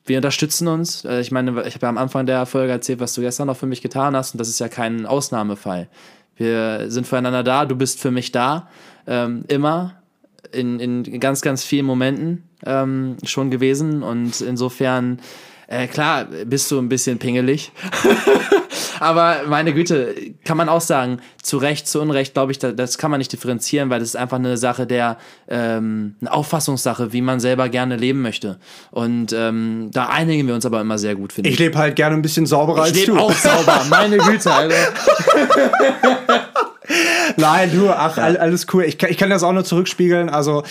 [0.05, 1.05] wir unterstützen uns.
[1.05, 3.57] Äh, Ich meine, ich habe ja am Anfang der Folge erzählt, was du gestern noch
[3.57, 5.89] für mich getan hast, und das ist ja kein Ausnahmefall.
[6.37, 8.69] Wir sind füreinander da, du bist für mich da,
[9.07, 9.95] ähm, immer,
[10.53, 14.03] in, in ganz, ganz vielen Momenten ähm, schon gewesen.
[14.03, 15.21] Und insofern,
[15.69, 17.73] äh, klar, bist du ein bisschen pingelig.
[19.01, 22.97] Aber meine Güte, kann man auch sagen, zu Recht, zu Unrecht, glaube ich, da, das
[22.97, 27.21] kann man nicht differenzieren, weil das ist einfach eine Sache der, ähm, eine Auffassungssache, wie
[27.21, 28.59] man selber gerne leben möchte.
[28.91, 31.55] Und ähm, da einigen wir uns aber immer sehr gut, finde ich.
[31.55, 33.13] Ich lebe halt gerne ein bisschen sauberer als Ich du.
[33.13, 34.75] lebe auch sauber, meine Güte, Alter.
[37.37, 38.85] Nein, du, ach, all, alles cool.
[38.85, 40.29] Ich kann, ich kann das auch nur zurückspiegeln.
[40.29, 40.63] Also,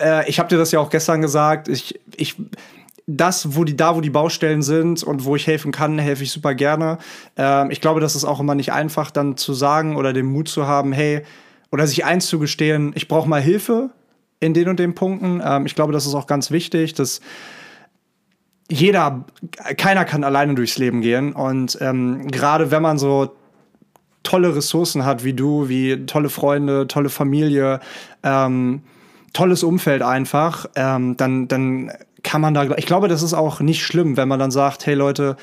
[0.00, 1.68] äh, ich habe dir das ja auch gestern gesagt.
[1.68, 2.36] Ich, ich,
[3.06, 6.32] das, wo die, da, wo die Baustellen sind und wo ich helfen kann, helfe ich
[6.32, 6.98] super gerne.
[7.36, 10.48] Ähm, ich glaube, das ist auch immer nicht einfach, dann zu sagen oder den Mut
[10.48, 11.22] zu haben, hey,
[11.70, 13.90] oder sich einzugestehen, ich brauche mal Hilfe
[14.40, 15.40] in den und den Punkten.
[15.44, 17.20] Ähm, ich glaube, das ist auch ganz wichtig, dass
[18.68, 19.24] jeder,
[19.76, 21.32] keiner kann alleine durchs Leben gehen.
[21.32, 23.36] Und ähm, gerade wenn man so
[24.26, 27.78] tolle Ressourcen hat wie du, wie tolle Freunde, tolle Familie,
[28.24, 28.82] ähm,
[29.32, 31.92] tolles Umfeld einfach, ähm, dann, dann
[32.24, 34.94] kann man da, ich glaube, das ist auch nicht schlimm, wenn man dann sagt, hey
[34.94, 35.36] Leute,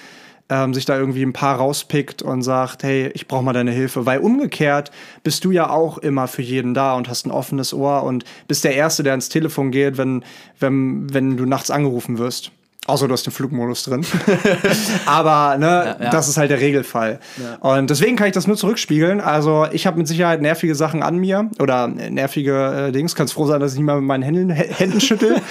[0.49, 4.05] ähm, sich da irgendwie ein paar rauspickt und sagt, hey, ich brauche mal deine Hilfe.
[4.05, 4.91] Weil umgekehrt
[5.23, 8.65] bist du ja auch immer für jeden da und hast ein offenes Ohr und bist
[8.65, 10.25] der Erste, der ins Telefon geht, wenn,
[10.59, 12.51] wenn, wenn du nachts angerufen wirst.
[12.86, 14.05] Außer du hast den Flugmodus drin.
[15.05, 16.09] Aber ne, ja.
[16.09, 17.19] das ist halt der Regelfall.
[17.61, 19.21] Und deswegen kann ich das nur zurückspiegeln.
[19.21, 23.15] Also ich habe mit Sicherheit nervige Sachen an mir oder nervige äh, Dings.
[23.15, 25.41] Kannst froh sein, dass ich nicht mal mit meinen Händen, Hä- Händen schüttel.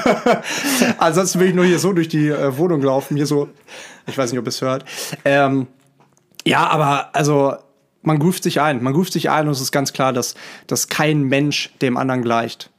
[0.98, 3.16] Ansonsten will ich nur hier so durch die äh, Wohnung laufen.
[3.16, 3.48] Hier so,
[4.08, 4.84] ich weiß nicht, ob ihr es hört.
[5.24, 5.68] Ähm,
[6.44, 7.54] ja, aber also
[8.02, 8.82] man ruft sich ein.
[8.82, 10.34] Man ruft sich ein und es ist ganz klar, dass,
[10.66, 12.70] dass kein Mensch dem anderen gleicht.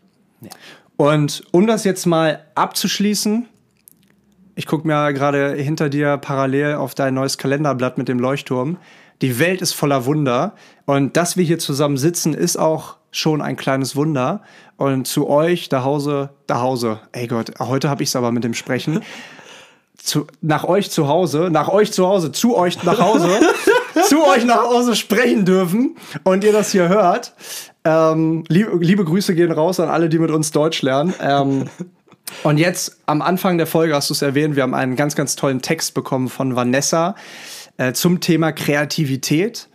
[0.97, 3.47] Und um das jetzt mal abzuschließen,
[4.55, 8.77] ich gucke mir gerade hinter dir parallel auf dein neues Kalenderblatt mit dem Leuchtturm.
[9.21, 10.53] Die Welt ist voller Wunder.
[10.85, 14.41] Und dass wir hier zusammen sitzen, ist auch schon ein kleines Wunder.
[14.77, 16.99] Und zu euch, da Hause, da Hause.
[17.11, 19.01] Ey Gott, heute habe ich es aber mit dem Sprechen.
[20.03, 23.29] Zu, nach euch zu Hause, nach euch zu Hause, zu euch nach Hause.
[24.07, 27.35] zu euch nach Hause sprechen dürfen und ihr das hier hört.
[27.83, 31.13] Ähm, liebe, liebe Grüße gehen raus an alle, die mit uns Deutsch lernen.
[31.21, 31.65] Ähm,
[32.43, 35.35] und jetzt am Anfang der Folge hast du es erwähnt, wir haben einen ganz, ganz
[35.35, 37.15] tollen Text bekommen von Vanessa
[37.77, 39.67] äh, zum Thema Kreativität.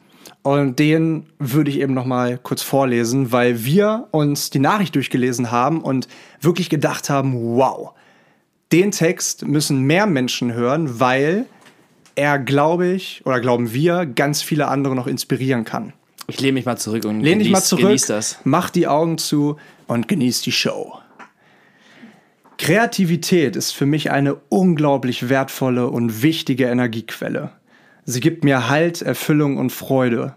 [0.42, 5.50] Und den würde ich eben noch mal kurz vorlesen, weil wir uns die Nachricht durchgelesen
[5.50, 6.06] haben und
[6.40, 7.90] wirklich gedacht haben, wow,
[8.70, 11.46] den Text müssen mehr Menschen hören, weil
[12.14, 15.92] er, glaube ich, oder glauben wir, ganz viele andere noch inspirieren kann.
[16.28, 18.38] Ich lehne mich mal zurück und Lehn dich genieß, mal zurück, genieß das.
[18.44, 20.98] mach die Augen zu und genieß die Show.
[22.58, 27.50] Kreativität ist für mich eine unglaublich wertvolle und wichtige Energiequelle.
[28.04, 30.34] Sie gibt mir Halt, Erfüllung und Freude.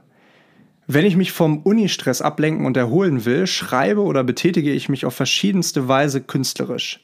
[0.85, 5.15] Wenn ich mich vom Unistress ablenken und erholen will, schreibe oder betätige ich mich auf
[5.15, 7.03] verschiedenste Weise künstlerisch.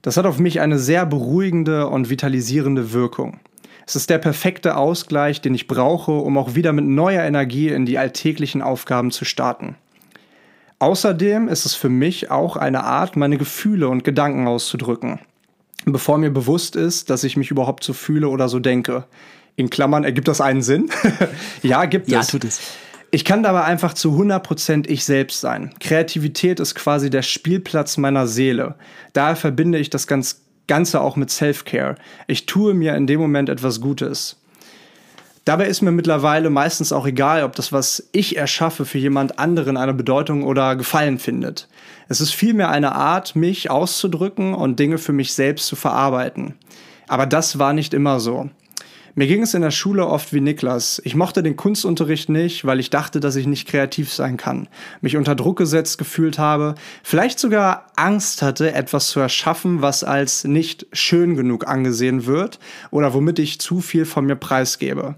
[0.00, 3.40] Das hat auf mich eine sehr beruhigende und vitalisierende Wirkung.
[3.86, 7.84] Es ist der perfekte Ausgleich, den ich brauche, um auch wieder mit neuer Energie in
[7.84, 9.76] die alltäglichen Aufgaben zu starten.
[10.78, 15.20] Außerdem ist es für mich auch eine Art, meine Gefühle und Gedanken auszudrücken,
[15.86, 19.04] bevor mir bewusst ist, dass ich mich überhaupt so fühle oder so denke.
[19.56, 20.90] In Klammern, ergibt das einen Sinn?
[21.62, 22.26] ja, gibt Ja, es.
[22.26, 22.60] tut es.
[23.10, 25.72] Ich kann dabei einfach zu 100% ich selbst sein.
[25.80, 28.74] Kreativität ist quasi der Spielplatz meiner Seele.
[29.14, 31.94] Daher verbinde ich das ganz, Ganze auch mit Self-Care.
[32.26, 34.36] Ich tue mir in dem Moment etwas Gutes.
[35.46, 39.76] Dabei ist mir mittlerweile meistens auch egal, ob das, was ich erschaffe, für jemand anderen
[39.76, 41.68] eine Bedeutung oder Gefallen findet.
[42.08, 46.54] Es ist vielmehr eine Art, mich auszudrücken und Dinge für mich selbst zu verarbeiten.
[47.06, 48.50] Aber das war nicht immer so.
[49.14, 51.00] Mir ging es in der Schule oft wie Niklas.
[51.04, 54.66] Ich mochte den Kunstunterricht nicht, weil ich dachte, dass ich nicht kreativ sein kann,
[55.00, 56.74] mich unter Druck gesetzt gefühlt habe,
[57.04, 62.58] vielleicht sogar Angst hatte, etwas zu erschaffen, was als nicht schön genug angesehen wird
[62.90, 65.14] oder womit ich zu viel von mir preisgebe.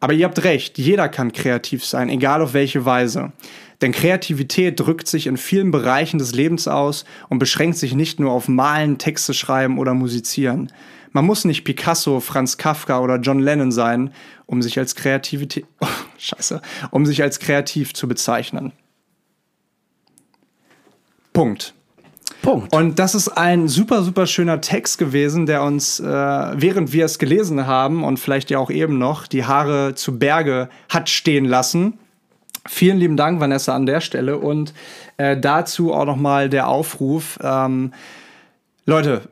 [0.00, 3.32] Aber ihr habt recht, jeder kann kreativ sein, egal auf welche Weise.
[3.80, 8.32] Denn Kreativität drückt sich in vielen Bereichen des Lebens aus und beschränkt sich nicht nur
[8.32, 10.72] auf Malen, Texte schreiben oder musizieren.
[11.12, 14.12] Man muss nicht Picasso, Franz Kafka oder John Lennon sein,
[14.46, 15.86] um sich als Kreativität, oh,
[16.18, 18.72] scheiße, um sich als kreativ zu bezeichnen.
[21.32, 21.74] Punkt.
[22.42, 22.74] Punkt.
[22.74, 27.18] Und das ist ein super, super schöner Text gewesen, der uns, äh, während wir es
[27.18, 31.98] gelesen haben und vielleicht ja auch eben noch, die Haare zu Berge hat stehen lassen.
[32.68, 34.38] Vielen lieben Dank, Vanessa, an der Stelle.
[34.38, 34.74] Und
[35.16, 37.38] äh, dazu auch nochmal der Aufruf.
[37.42, 37.92] Ähm,
[38.86, 39.22] Leute,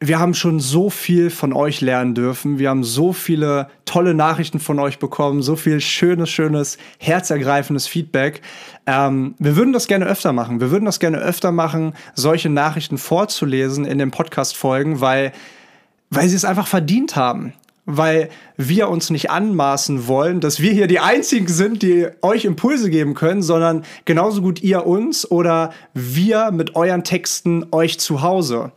[0.00, 2.60] wir haben schon so viel von euch lernen dürfen.
[2.60, 8.40] Wir haben so viele tolle Nachrichten von euch bekommen, so viel schönes, schönes, herzergreifendes Feedback.
[8.86, 10.60] Ähm, wir würden das gerne öfter machen.
[10.60, 15.32] Wir würden das gerne öfter machen, solche Nachrichten vorzulesen in den Podcast-Folgen, weil,
[16.10, 17.52] weil sie es einfach verdient haben.
[17.90, 18.28] Weil
[18.58, 23.14] wir uns nicht anmaßen wollen, dass wir hier die Einzigen sind, die euch Impulse geben
[23.14, 28.72] können, sondern genauso gut ihr uns oder wir mit euren Texten euch zu Hause.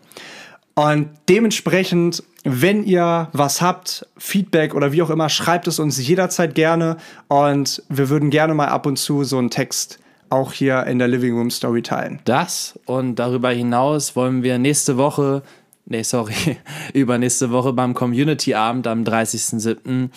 [0.76, 6.56] Und dementsprechend, wenn ihr was habt, Feedback oder wie auch immer, schreibt es uns jederzeit
[6.56, 6.98] gerne.
[7.28, 10.00] Und wir würden gerne mal ab und zu so einen Text
[10.32, 12.22] auch hier in der Living Room Story teilen.
[12.24, 15.44] Das und darüber hinaus wollen wir nächste Woche,
[15.86, 16.58] nee, sorry,
[16.94, 20.10] übernächste Woche beim Community-Abend am 30.07.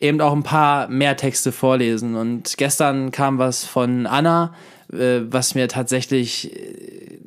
[0.00, 2.16] eben auch ein paar mehr Texte vorlesen.
[2.16, 4.54] Und gestern kam was von Anna,
[4.88, 7.18] was mir tatsächlich, äh,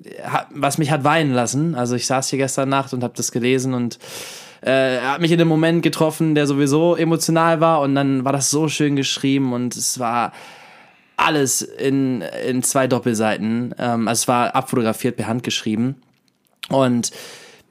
[0.49, 1.75] was mich hat weinen lassen.
[1.75, 3.99] Also ich saß hier gestern Nacht und habe das gelesen und
[4.61, 8.31] äh, er hat mich in einem Moment getroffen, der sowieso emotional war und dann war
[8.31, 10.33] das so schön geschrieben und es war
[11.17, 13.75] alles in, in zwei Doppelseiten.
[13.77, 15.95] Ähm, also es war abfotografiert, per Hand geschrieben.
[16.69, 17.11] Und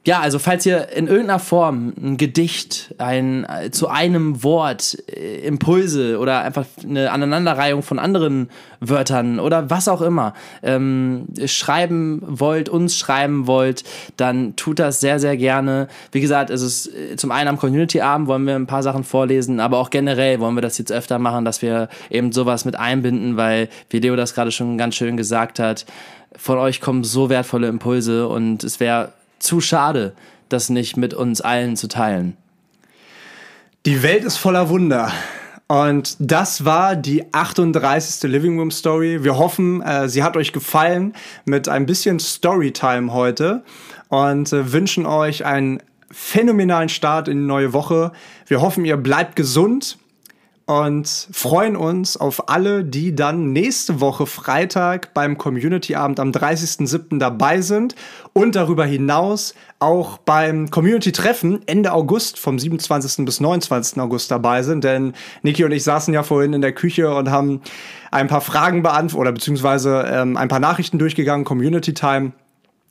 [0.03, 5.45] ja, also falls ihr in irgendeiner Form ein Gedicht, ein äh, zu einem Wort, äh,
[5.45, 8.49] Impulse oder einfach eine Aneinanderreihung von anderen
[8.79, 10.33] Wörtern oder was auch immer
[10.63, 13.83] ähm, schreiben wollt, uns schreiben wollt,
[14.17, 15.87] dann tut das sehr, sehr gerne.
[16.11, 19.59] Wie gesagt, es ist äh, zum einen am Community-Abend wollen wir ein paar Sachen vorlesen,
[19.59, 23.37] aber auch generell wollen wir das jetzt öfter machen, dass wir eben sowas mit einbinden,
[23.37, 25.85] weil, wie Leo das gerade schon ganz schön gesagt hat,
[26.35, 30.13] von euch kommen so wertvolle Impulse und es wäre zu schade,
[30.49, 32.37] das nicht mit uns allen zu teilen.
[33.85, 35.11] Die Welt ist voller Wunder.
[35.67, 38.29] Und das war die 38.
[38.29, 39.23] Living Room Story.
[39.23, 41.13] Wir hoffen, äh, sie hat euch gefallen
[41.45, 43.63] mit ein bisschen Storytime heute
[44.09, 45.81] und äh, wünschen euch einen
[46.11, 48.11] phänomenalen Start in die neue Woche.
[48.47, 49.97] Wir hoffen, ihr bleibt gesund,
[50.65, 57.19] und freuen uns auf alle, die dann nächste Woche Freitag beim Community-Abend am 30.07.
[57.19, 57.95] dabei sind
[58.33, 63.25] und darüber hinaus auch beim Community-Treffen Ende August vom 27.
[63.25, 63.99] bis 29.
[63.99, 64.83] August dabei sind.
[64.83, 67.61] Denn Niki und ich saßen ja vorhin in der Küche und haben
[68.11, 72.33] ein paar Fragen beantwortet oder beziehungsweise ähm, ein paar Nachrichten durchgegangen, Community-Time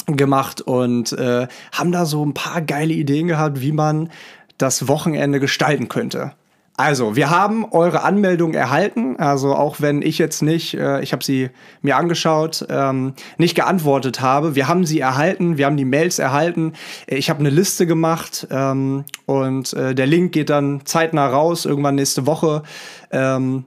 [0.06, 4.10] gemacht und äh, haben da so ein paar geile Ideen gehabt, wie man
[4.58, 6.32] das Wochenende gestalten könnte.
[6.80, 9.16] Also, wir haben eure Anmeldung erhalten.
[9.18, 11.50] Also, auch wenn ich jetzt nicht, äh, ich habe sie
[11.82, 14.54] mir angeschaut, ähm, nicht geantwortet habe.
[14.54, 16.72] Wir haben sie erhalten, wir haben die Mails erhalten.
[17.06, 21.96] Ich habe eine Liste gemacht ähm, und äh, der Link geht dann zeitnah raus, irgendwann
[21.96, 22.62] nächste Woche.
[23.10, 23.66] Ähm,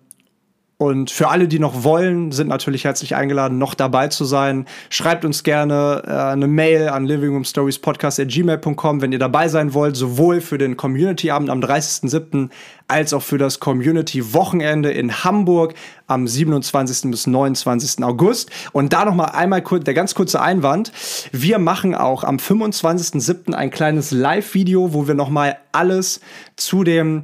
[0.84, 4.66] und für alle, die noch wollen, sind natürlich herzlich eingeladen, noch dabei zu sein.
[4.90, 10.58] Schreibt uns gerne äh, eine Mail an livingroomstoriespodcast.gmail.com, wenn ihr dabei sein wollt, sowohl für
[10.58, 12.50] den Community-Abend am 30.07.
[12.88, 15.74] als auch für das Community-Wochenende in Hamburg
[16.08, 17.10] am 27.
[17.10, 18.04] bis 29.
[18.04, 18.52] August.
[18.72, 20.92] Und da noch mal einmal kurz, der ganz kurze Einwand.
[21.32, 23.54] Wir machen auch am 25.07.
[23.54, 26.20] ein kleines Live-Video, wo wir noch mal alles
[26.56, 27.24] zu dem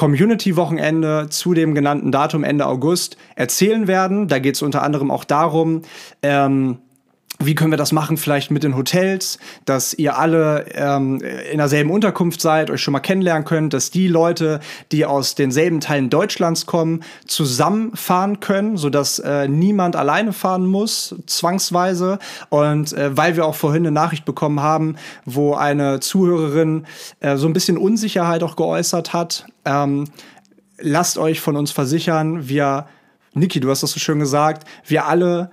[0.00, 4.28] Community-Wochenende zu dem genannten Datum Ende August erzählen werden.
[4.28, 5.82] Da geht es unter anderem auch darum,
[6.22, 6.78] ähm,
[7.42, 11.90] wie können wir das machen, vielleicht mit den Hotels, dass ihr alle ähm, in derselben
[11.90, 14.60] Unterkunft seid, euch schon mal kennenlernen könnt, dass die Leute,
[14.92, 22.18] die aus denselben Teilen Deutschlands kommen, zusammenfahren können, sodass äh, niemand alleine fahren muss, zwangsweise.
[22.50, 26.86] Und äh, weil wir auch vorhin eine Nachricht bekommen haben, wo eine Zuhörerin
[27.20, 30.04] äh, so ein bisschen Unsicherheit auch geäußert hat, ähm,
[30.78, 32.86] lasst euch von uns versichern, wir,
[33.32, 35.50] Niki, du hast das so schön gesagt, wir alle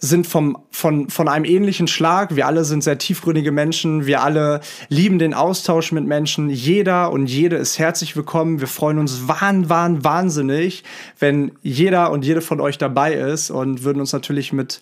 [0.00, 2.36] sind vom, von, von einem ähnlichen Schlag.
[2.36, 4.06] Wir alle sind sehr tiefgründige Menschen.
[4.06, 6.50] Wir alle lieben den Austausch mit Menschen.
[6.50, 8.60] Jeder und jede ist herzlich willkommen.
[8.60, 10.84] Wir freuen uns wahn, wahn, wahnsinnig,
[11.18, 14.80] wenn jeder und jede von euch dabei ist und würden uns natürlich mit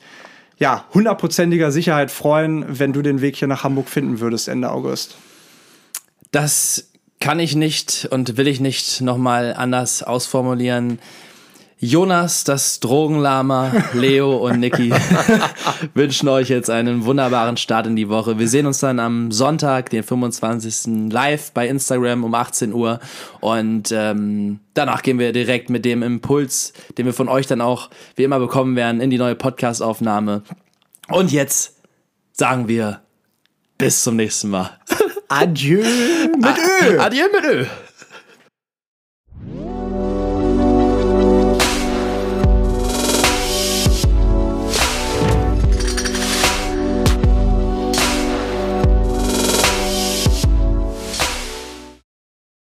[0.59, 5.17] ja, hundertprozentiger Sicherheit freuen, wenn du den Weg hier nach Hamburg finden würdest Ende August.
[6.31, 6.91] Das
[7.21, 10.99] kann ich nicht und will ich nicht nochmal anders ausformulieren.
[11.79, 14.95] Jonas, das Drogenlama, Leo und Niki
[15.95, 18.39] wünschen euch jetzt einen wunderbaren Start in die Woche.
[18.39, 21.13] Wir sehen uns dann am Sonntag, den 25.
[21.13, 22.99] live bei Instagram um 18 Uhr
[23.41, 27.91] und ähm, danach gehen wir direkt mit dem Impuls, den wir von euch dann auch
[28.15, 30.45] wie immer bekommen werden, in die neue Podcast-Aufnahme.
[31.09, 31.77] Und jetzt
[32.33, 33.03] sagen wir
[33.77, 34.71] bis zum nächsten Mal.
[35.29, 35.85] Adieu
[36.39, 36.99] mit Ö.
[36.99, 37.67] Adieu mit Ö.